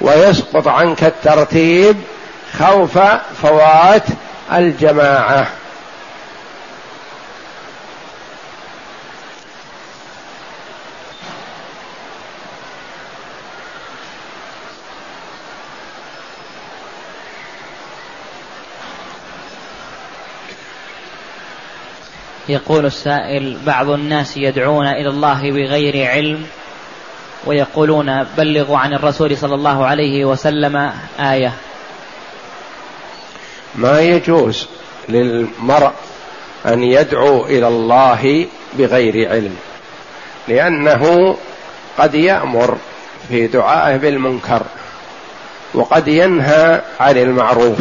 ويسقط 0.00 0.68
عنك 0.68 1.04
الترتيب 1.04 1.96
خوف 2.58 2.98
فوات 3.42 4.02
الجماعة. 4.52 5.46
يقول 22.48 22.86
السائل 22.86 23.58
بعض 23.66 23.90
الناس 23.90 24.36
يدعون 24.36 24.86
إلى 24.86 25.08
الله 25.08 25.50
بغير 25.50 26.10
علم 26.10 26.46
ويقولون 27.46 28.24
بلغوا 28.24 28.78
عن 28.78 28.94
الرسول 28.94 29.36
صلى 29.36 29.54
الله 29.54 29.86
عليه 29.86 30.24
وسلم 30.24 30.92
آية. 31.20 31.52
ما 33.76 34.00
يجوز 34.00 34.66
للمرء 35.08 35.92
أن 36.66 36.82
يدعو 36.82 37.44
إلى 37.44 37.68
الله 37.68 38.46
بغير 38.78 39.30
علم 39.30 39.56
لأنه 40.48 41.36
قد 41.98 42.14
يأمر 42.14 42.76
في 43.28 43.46
دعائه 43.46 43.96
بالمنكر 43.96 44.62
وقد 45.74 46.08
ينهى 46.08 46.80
عن 47.00 47.16
المعروف. 47.16 47.78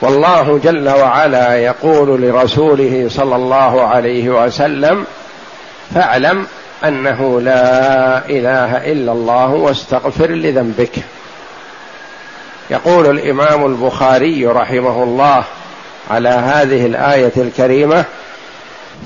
والله 0.00 0.60
جل 0.64 0.88
وعلا 0.88 1.58
يقول 1.58 2.22
لرسوله 2.22 3.06
صلى 3.10 3.36
الله 3.36 3.82
عليه 3.86 4.44
وسلم 4.44 5.04
فاعلم 5.94 6.46
أنه 6.84 7.40
لا 7.40 8.18
إله 8.28 8.92
إلا 8.92 9.12
الله 9.12 9.50
واستغفر 9.50 10.30
لذنبك. 10.30 10.92
يقول 12.70 13.10
الإمام 13.10 13.66
البخاري 13.66 14.46
رحمه 14.46 15.02
الله 15.02 15.44
على 16.10 16.28
هذه 16.28 16.86
الآية 16.86 17.32
الكريمة 17.36 18.04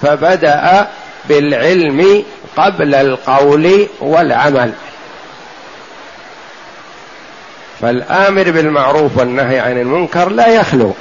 فبدأ 0.02 0.88
بالعلم 1.28 2.24
قبل 2.56 2.94
القول 2.94 3.86
والعمل. 4.00 4.72
فالآمر 7.80 8.50
بالمعروف 8.50 9.18
والنهي 9.18 9.58
عن 9.58 9.80
المنكر 9.80 10.28
لا 10.28 10.46
يخلو. 10.46 10.94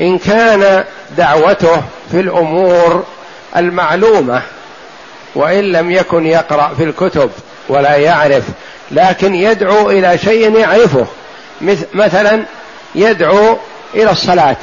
إن 0.00 0.18
كان 0.18 0.84
دعوته 1.16 1.82
في 2.10 2.20
الأمور 2.20 3.04
المعلومة 3.56 4.42
وإن 5.34 5.72
لم 5.72 5.90
يكن 5.90 6.26
يقرأ 6.26 6.74
في 6.76 6.84
الكتب 6.84 7.30
ولا 7.68 7.96
يعرف 7.96 8.44
لكن 8.90 9.34
يدعو 9.34 9.90
إلى 9.90 10.18
شيء 10.18 10.58
يعرفه. 10.58 11.06
مثلا 11.94 12.42
يدعو 12.94 13.58
إلى 13.94 14.10
الصلاة. 14.10 14.56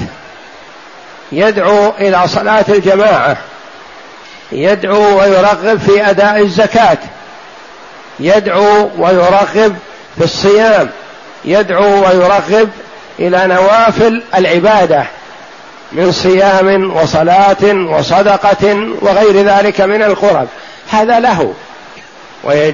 يدعو 1.31 1.93
إلى 1.99 2.27
صلاة 2.27 2.65
الجماعة. 2.69 3.37
يدعو 4.51 5.19
ويرغب 5.19 5.79
في 5.79 6.09
أداء 6.09 6.41
الزكاة. 6.41 6.97
يدعو 8.19 8.89
ويرغب 8.97 9.75
في 10.17 10.23
الصيام. 10.23 10.89
يدعو 11.45 12.07
ويرغب 12.07 12.69
إلى 13.19 13.47
نوافل 13.47 14.23
العبادة 14.35 15.03
من 15.91 16.11
صيام 16.11 16.97
وصلاة 16.97 17.73
وصدقة 17.73 18.91
وغير 19.01 19.43
ذلك 19.43 19.81
من 19.81 20.03
القرب. 20.03 20.47
هذا 20.89 21.19
له. 21.19 21.53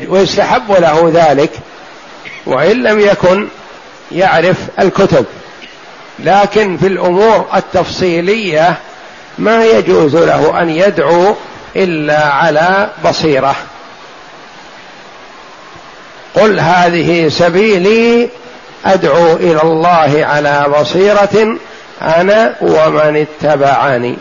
ويستحب 0.10 0.72
له 0.72 1.12
ذلك. 1.14 1.52
وإن 2.46 2.84
لم 2.84 3.00
يكن 3.00 3.48
يعرف 4.12 4.58
الكتب. 4.80 5.26
لكن 6.20 6.78
في 6.78 6.88
الأمور 6.88 7.46
التفصيلية 7.56 8.78
ما 9.38 9.66
يجوز 9.66 10.16
له 10.16 10.62
أن 10.62 10.70
يدعو 10.70 11.36
إلا 11.76 12.26
على 12.26 12.90
بصيرة. 13.06 13.56
قل 16.36 16.60
هذه 16.60 17.30
سبيلي 17.30 18.30
أدعو 18.86 19.34
إلى 19.34 19.62
الله 19.64 20.26
على 20.26 20.66
بصيرة 20.80 21.58
أنا 22.02 22.56
ومن 22.62 23.26
اتبعني. 23.44 24.18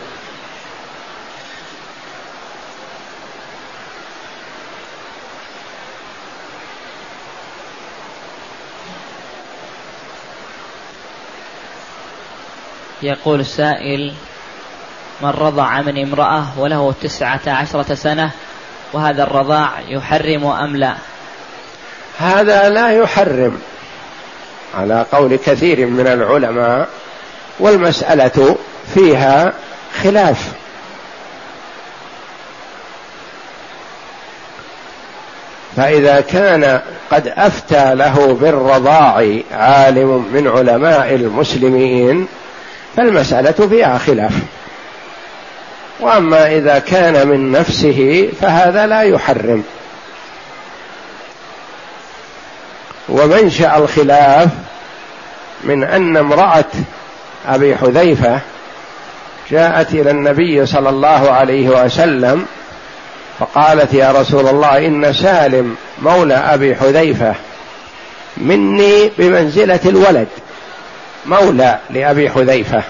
يقول 13.07 13.39
السائل 13.39 14.13
من 15.21 15.29
رضع 15.29 15.81
من 15.81 16.01
امرأة 16.01 16.43
وله 16.57 16.93
تسعة 17.01 17.39
عشرة 17.47 17.93
سنة 17.93 18.31
وهذا 18.93 19.23
الرضاع 19.23 19.69
يحرم 19.87 20.45
أم 20.45 20.75
لا؟ 20.75 20.95
هذا 22.17 22.69
لا 22.69 22.89
يحرم 22.89 23.59
على 24.77 25.05
قول 25.11 25.35
كثير 25.35 25.85
من 25.85 26.07
العلماء 26.07 26.87
والمسألة 27.59 28.55
فيها 28.93 29.53
خلاف. 30.03 30.51
فإذا 35.75 36.21
كان 36.21 36.81
قد 37.11 37.27
أفتى 37.27 37.95
له 37.95 38.37
بالرضاع 38.41 39.39
عالم 39.51 40.25
من 40.33 40.47
علماء 40.47 41.15
المسلمين 41.15 42.27
فالمسألة 42.97 43.67
فيها 43.67 43.97
خلاف. 43.97 44.33
وأما 45.99 46.47
إذا 46.47 46.79
كان 46.79 47.27
من 47.27 47.51
نفسه 47.51 48.29
فهذا 48.41 48.87
لا 48.87 49.01
يحرم. 49.01 49.63
ومنشا 53.09 53.77
الخلاف 53.77 54.49
من 55.63 55.83
أن 55.83 56.17
امرأة 56.17 56.65
أبي 57.47 57.75
حذيفة 57.75 58.39
جاءت 59.51 59.91
إلى 59.91 60.11
النبي 60.11 60.65
صلى 60.65 60.89
الله 60.89 61.31
عليه 61.31 61.69
وسلم 61.69 62.45
فقالت 63.39 63.93
يا 63.93 64.11
رسول 64.11 64.47
الله 64.47 64.87
إن 64.87 65.13
سالم 65.13 65.75
مولى 66.01 66.35
أبي 66.35 66.75
حذيفة 66.75 67.35
مني 68.37 69.11
بمنزلة 69.17 69.79
الولد. 69.85 70.27
مولى 71.27 71.79
لأبي 71.89 72.29
حذيفة 72.29 72.83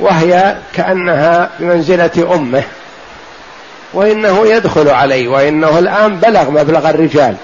وهي 0.00 0.56
كأنها 0.74 1.50
بمنزلة 1.58 2.34
أمه 2.34 2.62
وإنه 3.92 4.46
يدخل 4.46 4.88
علي 4.88 5.28
وإنه 5.28 5.78
الآن 5.78 6.16
بلغ 6.16 6.50
مبلغ 6.50 6.90
الرجال. 6.90 7.36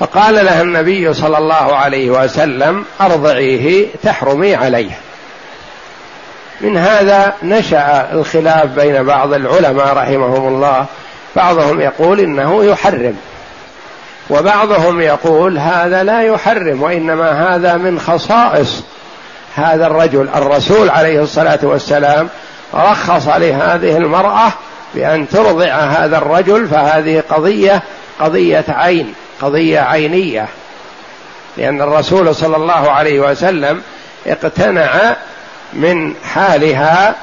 فقال 0.00 0.34
لها 0.34 0.62
النبي 0.62 1.14
صلى 1.14 1.38
الله 1.38 1.76
عليه 1.76 2.10
وسلم 2.10 2.84
أرضعيه 3.00 3.86
تحرمي 4.02 4.54
عليه. 4.54 4.98
من 6.60 6.76
هذا 6.76 7.34
نشأ 7.42 8.08
الخلاف 8.12 8.66
بين 8.66 9.02
بعض 9.02 9.32
العلماء 9.32 9.96
رحمهم 9.96 10.48
الله 10.48 10.86
بعضهم 11.36 11.80
يقول 11.80 12.20
إنه 12.20 12.64
يحرم. 12.64 13.16
وبعضهم 14.30 15.00
يقول 15.00 15.58
هذا 15.58 16.02
لا 16.02 16.22
يحرم 16.22 16.82
وإنما 16.82 17.54
هذا 17.54 17.76
من 17.76 18.00
خصائص. 18.00 18.82
هذا 19.54 19.86
الرجل 19.86 20.28
الرسول 20.34 20.90
عليه 20.90 21.22
الصلاة 21.22 21.58
والسلام 21.62 22.28
رخص 22.74 23.28
لهذه 23.28 23.96
المرأة 23.96 24.52
بأن 24.94 25.28
ترضع 25.28 25.74
هذا 25.74 26.18
الرجل 26.18 26.68
فهذه 26.68 27.22
قضية 27.30 27.82
قضية 28.20 28.64
عين 28.68 29.14
قضية 29.42 29.80
عينية. 29.80 30.48
لأن 31.56 31.82
الرسول 31.82 32.34
صلى 32.34 32.56
الله 32.56 32.90
عليه 32.90 33.20
وسلم 33.20 33.82
اقتنع 34.26 35.16
من 35.72 36.14
حالها 36.34 37.14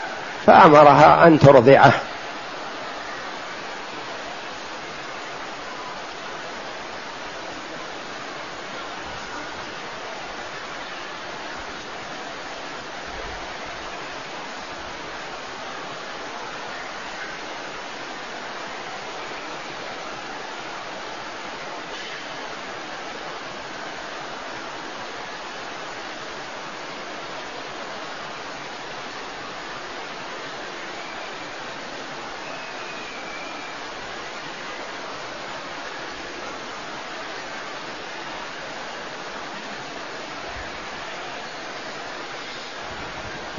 فأمرها 0.45 1.27
أن 1.27 1.39
ترضعه. 1.39 1.93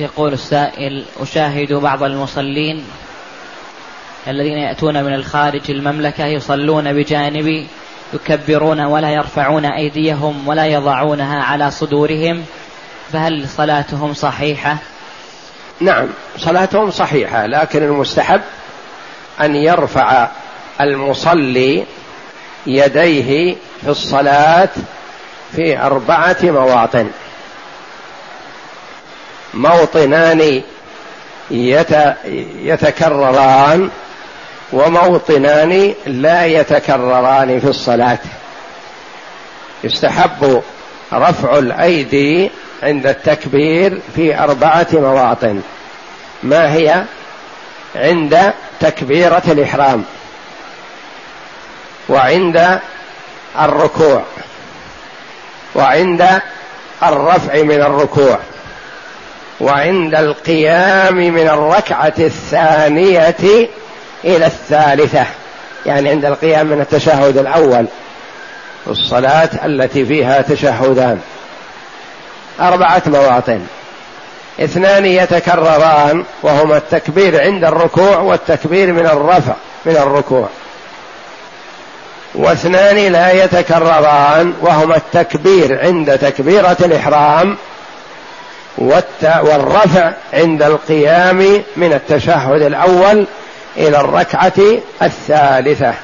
يقول 0.03 0.33
السائل 0.33 1.05
أشاهد 1.21 1.73
بعض 1.73 2.03
المصلين 2.03 2.85
الذين 4.29 4.59
يأتون 4.59 5.05
من 5.05 5.15
الخارج 5.15 5.71
المملكة 5.71 6.27
يصلون 6.27 6.93
بجانبي 6.93 7.67
يكبرون 8.15 8.81
ولا 8.81 9.11
يرفعون 9.11 9.65
أيديهم 9.65 10.49
ولا 10.49 10.67
يضعونها 10.67 11.43
على 11.43 11.71
صدورهم 11.71 12.45
فهل 13.13 13.49
صلاتهم 13.49 14.15
صحيحة؟ 14.15 14.77
نعم 15.81 16.09
صلاتهم 16.39 16.91
صحيحة 16.91 17.47
لكن 17.47 17.83
المستحب 17.83 18.41
أن 19.41 19.57
يرفع 19.57 20.29
المصلي 20.81 21.85
يديه 22.67 23.57
في 23.81 23.89
الصلاة 23.89 24.69
في 25.53 25.79
أربعة 25.79 26.37
مواطن 26.43 27.11
موطنان 29.55 30.63
يتكرران 32.61 33.91
وموطنان 34.73 35.95
لا 36.07 36.47
يتكرران 36.47 37.61
في 37.61 37.67
الصلاة. 37.67 38.19
يستحب 39.85 40.63
رفع 41.13 41.59
الأيدي 41.59 42.51
عند 42.83 43.07
التكبير 43.07 44.01
في 44.17 44.39
أربعة 44.39 44.87
مواطن. 44.93 45.61
ما 46.43 46.75
هي؟ 46.75 47.05
عند 47.97 48.53
تكبيرة 48.81 49.43
الإحرام. 49.47 50.05
وعند 52.09 52.81
الركوع. 53.61 54.23
وعند 55.75 56.41
الرفع 57.03 57.63
من 57.63 57.83
الركوع. 57.83 58.39
وعند 59.63 60.15
القيام 60.15 61.17
من 61.17 61.49
الركعة 61.49 62.15
الثانية 62.19 63.37
إلى 64.25 64.47
الثالثة. 64.47 65.27
يعني 65.87 66.11
عند 66.11 66.25
القيام 66.25 66.67
من 66.67 66.81
التشهد 66.81 67.37
الأول. 67.37 67.87
الصلاه 68.87 69.51
التي 69.65 70.07
فيها 70.07 70.43
تشهدان. 70.43 71.21
أربعة 72.61 73.03
مواطن. 73.07 73.61
اثنان 74.61 75.07
يتكرران 75.07 76.25
وهما 76.43 76.77
التكبير 76.77 77.43
عند 77.43 77.65
الركوع 77.65 78.19
والتكبير 78.19 78.93
من 78.93 79.07
الرفع 79.07 79.55
من 79.87 79.97
الركوع. 79.97 80.49
واثنان 82.35 83.13
لا 83.13 83.45
يتكرران 83.45 84.53
وهما 84.61 84.97
التكبير 84.97 85.81
عند 85.83 86.19
تكبيرة 86.19 86.77
الإحرام 86.81 87.57
والرفع 88.79 90.13
عند 90.33 90.63
القيام 90.63 91.63
من 91.77 91.93
التشهد 91.93 92.63
الأول 92.63 93.27
إلى 93.77 94.01
الركعة 94.01 94.53
الثالثة. 95.03 95.95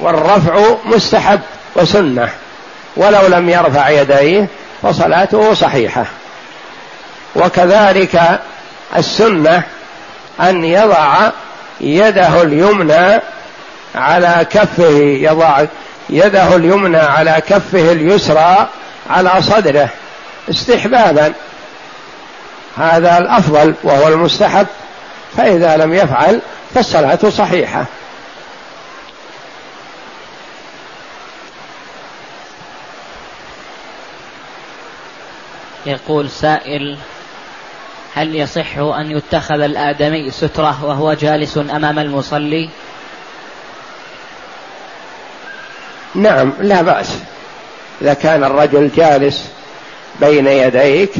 والرفع 0.00 0.74
مستحب 0.84 1.40
وسنة 1.76 2.28
ولو 2.96 3.26
لم 3.26 3.48
يرفع 3.48 3.88
يديه 3.88 4.46
فصلاته 4.82 5.54
صحيحة. 5.54 6.04
وكذلك 7.36 8.40
السنة 8.96 9.62
أن 10.40 10.64
يضع 10.64 11.30
يده 11.80 12.42
اليمنى 12.42 13.20
على 13.94 14.46
كفه 14.50 14.88
يضع 15.20 15.64
يده 16.10 16.56
اليمنى 16.56 16.98
على 16.98 17.42
كفه 17.48 17.92
اليسرى 17.92 18.66
على 19.10 19.42
صدره. 19.42 19.88
استحبابا. 20.50 21.32
هذا 22.76 23.18
الأفضل 23.18 23.74
وهو 23.82 24.08
المستحب 24.08 24.66
فإذا 25.36 25.76
لم 25.76 25.94
يفعل 25.94 26.40
فالصلاة 26.74 27.18
صحيحة. 27.28 27.84
يقول 35.86 36.30
سائل 36.30 36.98
هل 38.14 38.36
يصح 38.36 38.78
أن 38.78 39.10
يتخذ 39.10 39.60
الآدمي 39.60 40.30
سترة 40.30 40.84
وهو 40.84 41.12
جالس 41.12 41.58
أمام 41.58 41.98
المصلي؟ 41.98 42.70
نعم 46.14 46.52
لا 46.60 46.82
بأس. 46.82 47.18
إذا 48.02 48.14
كان 48.14 48.44
الرجل 48.44 48.90
جالس 48.96 49.55
بين 50.20 50.46
يديك 50.46 51.12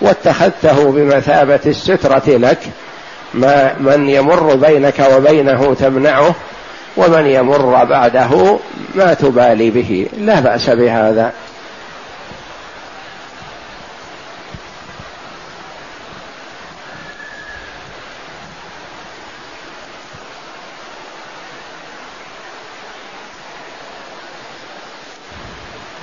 واتخذته 0.00 0.92
بمثابة 0.92 1.60
السترة 1.66 2.22
لك. 2.26 2.58
ما 3.34 3.74
من 3.80 4.08
يمر 4.08 4.54
بينك 4.54 5.08
وبينه 5.16 5.74
تمنعه 5.74 6.34
ومن 6.96 7.26
يمر 7.26 7.84
بعده 7.84 8.58
ما 8.94 9.14
تبالي 9.14 9.70
به. 9.70 10.08
لا 10.18 10.40
بأس 10.40 10.70
بهذا. 10.70 11.32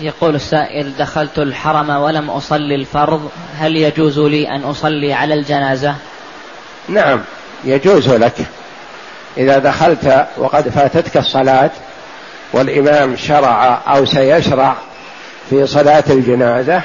يقول 0.01 0.35
السائل 0.35 0.93
دخلت 0.99 1.39
الحرم 1.39 1.89
ولم 1.89 2.29
أصلي 2.29 2.75
الفرض 2.75 3.29
هل 3.57 3.75
يجوز 3.75 4.19
لي 4.19 4.49
أن 4.49 4.61
أصلي 4.61 5.13
على 5.13 5.33
الجنازة؟ 5.33 5.95
نعم 6.89 7.21
يجوز 7.63 8.09
لك. 8.09 8.33
إذا 9.37 9.57
دخلت 9.57 10.27
وقد 10.37 10.69
فاتتك 10.69 11.17
الصلاة 11.17 11.71
والإمام 12.53 13.15
شرع 13.15 13.81
أو 13.87 14.05
سيشرع 14.05 14.75
في 15.49 15.67
صلاة 15.67 16.03
الجنازة 16.09 16.81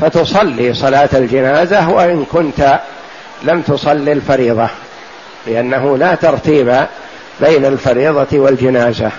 فتصلي 0.00 0.74
صلاة 0.74 1.08
الجنازة 1.14 1.90
وإن 1.90 2.24
كنت 2.24 2.80
لم 3.42 3.62
تصلي 3.62 4.12
الفريضة 4.12 4.68
لأنه 5.46 5.98
لا 5.98 6.14
ترتيب 6.14 6.86
بين 7.40 7.64
الفريضة 7.64 8.38
والجنازة. 8.38 9.10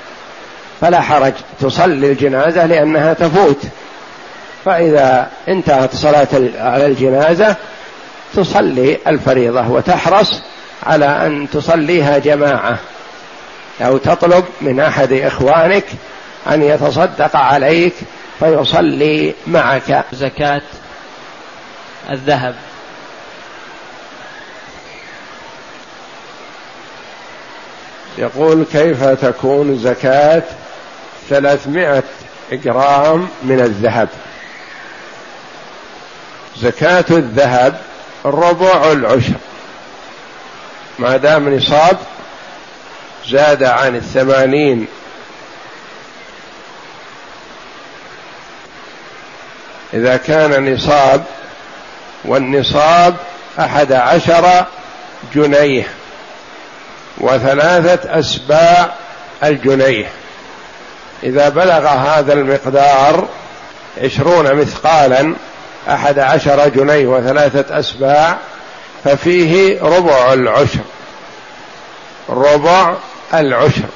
فلا 0.82 1.02
حرج. 1.02 1.34
تصلي 1.62 2.12
الجنازة 2.12 2.66
لأنها 2.66 3.14
تفوت. 3.14 3.62
فإذا 4.66 5.32
انتهت 5.48 5.96
صلاة 5.96 6.28
على 6.56 6.86
الجنازة 6.86 7.56
تصلي 8.34 8.98
الفريضة 9.08 9.70
وتحرص 9.70 10.42
على 10.84 11.06
أن 11.06 11.48
تصليها 11.54 12.18
جماعة. 12.18 12.78
أو 13.82 13.98
تطلب 13.98 14.46
من 14.62 14.80
أحد 14.80 15.14
إخوانك 15.14 15.86
أن 16.52 16.64
يتصدق 16.64 17.36
عليك 17.36 17.94
فيصلي 18.40 19.34
معك. 19.48 20.04
زكاة 20.14 20.62
الذهب. 22.12 22.56
يقول 28.18 28.66
كيف 28.72 29.04
تكون 29.04 29.78
زكاة 29.78 30.44
ثلاثمائة 31.30 32.04
جرام 32.52 33.30
من 33.44 33.60
الذهب. 33.60 34.10
زكاة 36.58 37.06
الذهب 37.10 37.82
ربع 38.26 38.92
العشر. 38.92 39.34
ما 41.00 41.18
دام 41.18 41.56
نصاب 41.56 41.98
زاد 43.28 43.64
عن 43.64 43.96
الثمانين. 43.96 44.88
إذا 49.94 50.18
كان 50.18 50.74
نصاب 50.74 51.24
والنصاب 52.26 53.16
أحد 53.60 53.92
عشر 53.92 54.66
جنيه 55.36 55.88
وثلاثة 57.18 58.20
أسباع 58.20 58.94
الجنيه. 59.44 60.23
إذا 61.24 61.50
بلغ 61.50 61.88
هذا 61.88 62.34
المقدار 62.34 63.28
عشرون 64.02 64.56
مثقالا 64.56 65.36
أحد 65.90 66.20
عشر 66.20 66.70
جنيه 66.70 67.08
وثلاثة 67.08 67.80
أسباع 67.80 68.38
ففيه 69.04 69.82
ربع 69.82 70.34
العشر. 70.34 70.80
ربع 72.30 72.96
العشر. 73.34 73.90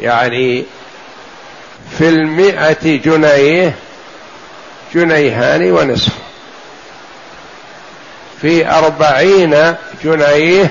يعني 0.00 0.64
في 1.98 2.08
المئة 2.08 2.96
جنيه 2.96 3.74
جنيهان 4.94 5.72
ونصف. 5.72 6.12
في 8.40 8.70
أربعين 8.70 9.74
جنيه 10.04 10.70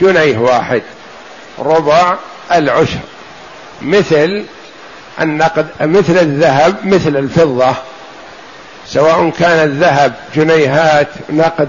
جنيه 0.00 0.38
واحد. 0.38 0.82
ربع 1.58 2.16
العشر. 2.52 2.98
مثل 3.82 4.44
النقد 5.20 5.66
مثل 5.80 6.18
الذهب 6.18 6.76
مثل 6.84 7.16
الفضة. 7.16 7.74
سواء 8.86 9.30
كان 9.30 9.68
الذهب 9.68 10.12
جنيهات 10.36 11.08
نقد 11.30 11.68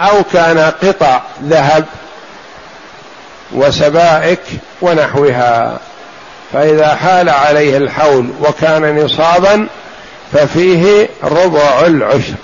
أو 0.00 0.22
كان 0.32 0.58
قطع 0.82 1.22
ذهب 1.44 1.84
وسبائك 3.52 4.40
ونحوها. 4.82 5.78
فإذا 6.52 6.94
حال 6.94 7.28
عليه 7.28 7.76
الحول 7.76 8.30
وكان 8.40 9.04
نصابا 9.04 9.66
ففيه 10.32 11.08
ربع 11.24 11.80
العشر. 11.86 12.34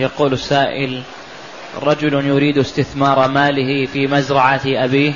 يقول 0.00 0.32
السائل 0.32 1.02
رجل 1.82 2.26
يريد 2.26 2.58
استثمار 2.58 3.28
ماله 3.28 3.86
في 3.86 4.06
مزرعة 4.06 4.60
أبيه 4.66 5.12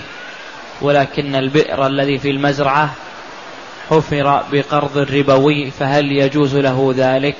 ولكن 0.81 1.35
البئر 1.35 1.87
الذي 1.87 2.19
في 2.19 2.31
المزرعة 2.31 2.91
حفر 3.91 4.43
بقرض 4.53 4.99
ربوي 4.99 5.71
فهل 5.71 6.13
يجوز 6.13 6.57
له 6.57 6.95
ذلك؟ 6.97 7.37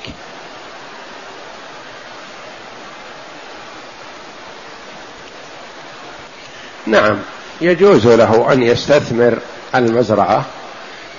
نعم 6.87 7.17
يجوز 7.61 8.07
له 8.07 8.53
أن 8.53 8.63
يستثمر 8.63 9.39
المزرعة 9.75 10.45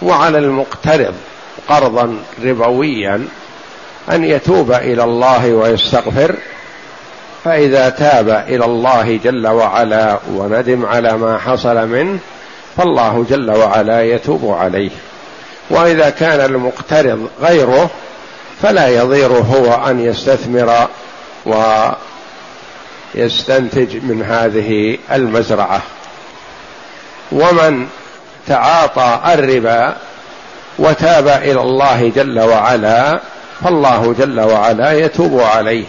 وعلى 0.02 0.38
المقترض 0.38 1.14
قرضا 1.68 2.18
ربويا 2.44 3.28
أن 4.12 4.24
يتوب 4.24 4.72
إلى 4.72 5.04
الله 5.04 5.52
ويستغفر 5.52 6.34
فإذا 7.44 7.88
تاب 7.88 8.44
إلى 8.48 8.64
الله 8.64 9.20
جل 9.24 9.46
وعلا 9.46 10.18
وندم 10.34 10.86
على 10.86 11.16
ما 11.16 11.38
حصل 11.38 11.88
منه 11.88 12.18
فالله 12.76 13.26
جل 13.30 13.50
وعلا 13.50 14.02
يتوب 14.02 14.56
عليه. 14.60 14.90
وإذا 15.70 16.10
كان 16.10 16.40
المقترض 16.40 17.28
غيره 17.40 17.90
فلا 18.62 18.88
يضير 18.88 19.32
هو 19.32 19.72
أن 19.90 20.00
يستثمر 20.00 20.88
ويستنتج 23.14 23.96
من 23.96 24.22
هذه 24.22 24.98
المزرعة. 25.12 25.82
ومن 27.32 27.86
تعاطى 28.46 29.20
الربا 29.34 29.96
وتاب 30.78 31.28
إلى 31.28 31.60
الله 31.60 32.12
جل 32.16 32.40
وعلا 32.40 33.20
فالله 33.64 34.14
جل 34.18 34.40
وعلا 34.40 34.92
يتوب 34.92 35.40
عليه. 35.40 35.84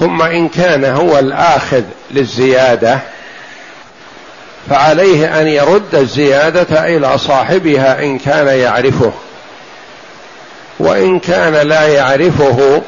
ثم 0.00 0.22
إن 0.22 0.48
كان 0.48 0.84
هو 0.84 1.18
الآخذ 1.18 1.82
للزيادة 2.10 2.98
فعليه 4.70 5.40
أن 5.40 5.48
يرد 5.48 5.94
الزيادة 5.94 6.96
إلى 6.96 7.18
صاحبها 7.18 8.02
إن 8.02 8.18
كان 8.18 8.46
يعرفه. 8.46 9.12
وإن 10.80 11.18
كان 11.18 11.52
لا 11.52 11.88
يعرفه 11.88 12.82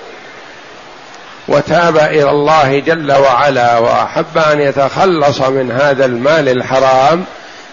وتاب 1.48 1.96
إلى 1.96 2.30
الله 2.30 2.78
جل 2.78 3.12
وعلا 3.12 3.78
وأحب 3.78 4.38
أن 4.38 4.60
يتخلص 4.60 5.40
من 5.40 5.70
هذا 5.70 6.04
المال 6.04 6.48
الحرام 6.48 7.24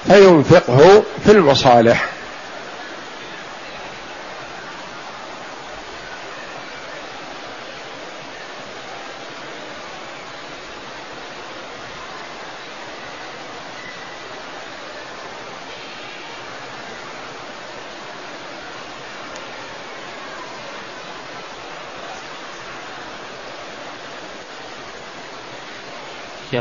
فينفقه 0.07 1.03
في 1.25 1.31
المصالح. 1.31 2.16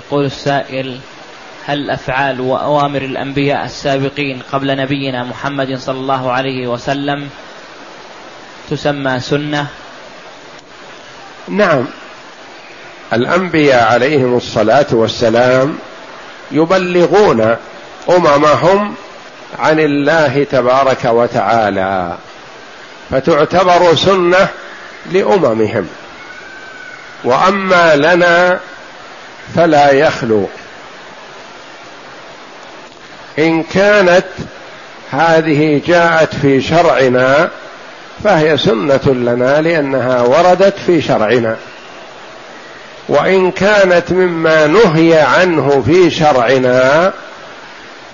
يقول 0.06 0.24
السائل 0.24 0.98
هل 1.66 1.90
أفعال 1.90 2.40
وأوامر 2.40 3.02
الأنبياء 3.02 3.64
السابقين 3.64 4.42
قبل 4.52 4.76
نبينا 4.76 5.24
محمد 5.24 5.78
صلى 5.78 5.96
الله 5.98 6.32
عليه 6.32 6.66
وسلم 6.66 7.28
تسمى 8.70 9.20
سنة؟ 9.20 9.66
نعم. 11.48 11.86
الأنبياء 13.12 13.92
عليهم 13.92 14.36
الصلاة 14.36 14.86
والسلام 14.92 15.78
يبلغون 16.50 17.56
أممهم 18.10 18.94
عن 19.58 19.80
الله 19.80 20.44
تبارك 20.44 21.04
وتعالى 21.04 22.16
فتعتبر 23.10 23.94
سنة 23.94 24.48
لأممهم. 25.12 25.88
وأما 27.24 27.96
لنا 27.96 28.60
فلا 29.54 29.90
يخلو. 29.90 30.48
إن 33.38 33.62
كانت 33.62 34.26
هذه 35.10 35.80
جاءت 35.86 36.34
في 36.34 36.60
شرعنا 36.60 37.48
فهي 38.24 38.58
سنة 38.58 39.00
لنا 39.06 39.60
لأنها 39.60 40.22
وردت 40.22 40.74
في 40.86 41.02
شرعنا. 41.02 41.56
وإن 43.08 43.50
كانت 43.50 44.12
مما 44.12 44.66
نهي 44.66 45.18
عنه 45.20 45.82
في 45.86 46.10
شرعنا 46.10 47.12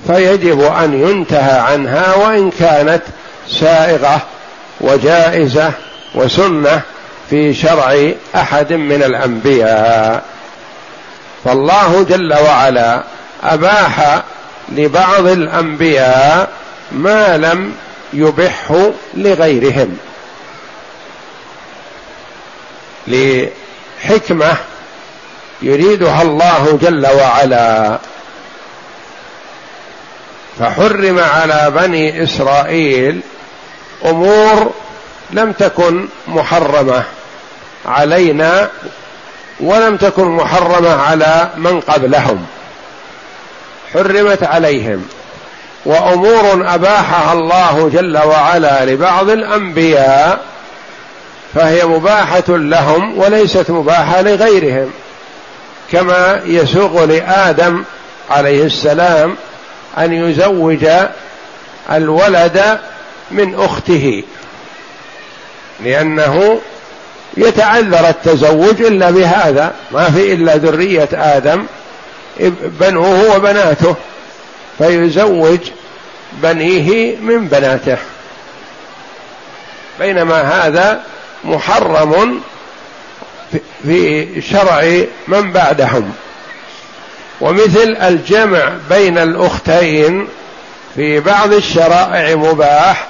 فيجب 0.07 0.61
أن 0.61 1.09
ينتهى 1.09 1.59
عنها 1.59 2.15
وإن 2.15 2.51
كانت 2.51 3.03
سائغة 3.49 4.23
وجائزة 4.81 5.73
وسنة 6.15 6.81
في 7.31 7.55
شرع 7.55 8.11
أحد 8.35 8.73
من 8.73 9.03
الأنبياء. 9.03 10.32
فالله 11.45 12.03
جل 12.03 12.35
وعلا 12.35 13.03
أباح 13.43 14.23
لبعض 14.69 15.27
الأنبياء 15.27 16.53
ما 16.93 17.37
لم 17.37 17.75
يبحه 18.13 18.91
لغيرهم. 19.15 19.99
لحكمة 23.07 24.57
يريدها 25.63 26.23
الله 26.23 26.79
جل 26.83 27.07
وعلا. 27.07 27.99
فحرم 30.59 31.19
على 31.19 31.73
بني 31.75 32.25
إسرائيل 32.25 33.21
أمور 34.05 34.73
لم 35.31 35.53
تكن 35.53 36.09
محرمة. 36.29 37.05
علينا 37.87 38.71
ولم 39.61 39.97
تكن 39.97 40.25
محرمة 40.29 41.03
على 41.03 41.51
من 41.57 41.81
قبلهم. 41.81 42.47
حرمت 43.95 44.43
عليهم. 44.43 45.09
وأمور 45.85 46.75
أباحها 46.75 47.33
الله 47.33 47.91
جل 47.95 48.19
وعلا 48.19 48.85
لبعض 48.85 49.31
الأنبياء 49.31 50.41
فهي 51.55 51.85
مباحة 51.85 52.45
لهم 52.49 53.19
وليست 53.19 53.71
مباحة 53.71 54.23
لغيرهم. 54.23 54.91
كما 55.93 56.41
يسوغ 56.45 57.05
لآدم 57.05 57.85
عليه 58.31 58.65
السلام 58.65 59.37
أن 59.99 60.13
يزوج 60.13 60.87
الولد 61.93 62.79
من 63.31 63.55
أخته 63.55 64.23
لأنه 65.85 66.61
يتعذر 67.37 68.09
التزوج 68.09 68.83
إلا 68.83 69.11
بهذا. 69.11 69.73
ما 69.93 70.11
في 70.11 70.33
إلا 70.33 70.57
ذرية 70.57 71.09
آدم 71.13 71.67
بنوه 72.81 73.37
وبناته. 73.37 73.97
فيزوج 74.79 75.59
بنيه 76.33 77.17
من 77.17 77.49
بناته. 77.49 77.97
بينما 79.99 80.41
هذا 80.41 81.03
محرم 81.45 82.41
في 83.83 84.27
شرع 84.43 85.05
من 85.29 85.53
بعدهم. 85.53 86.13
ومثل 87.41 87.97
الجمع 88.03 88.73
بين 88.91 89.19
الأختين 89.19 90.29
في 90.95 91.21
بعض 91.21 91.53
الشرائع 91.53 92.35
مباح 92.37 93.09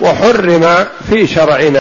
وحرم 0.00 0.86
في 1.10 1.26
شرعنا. 1.26 1.70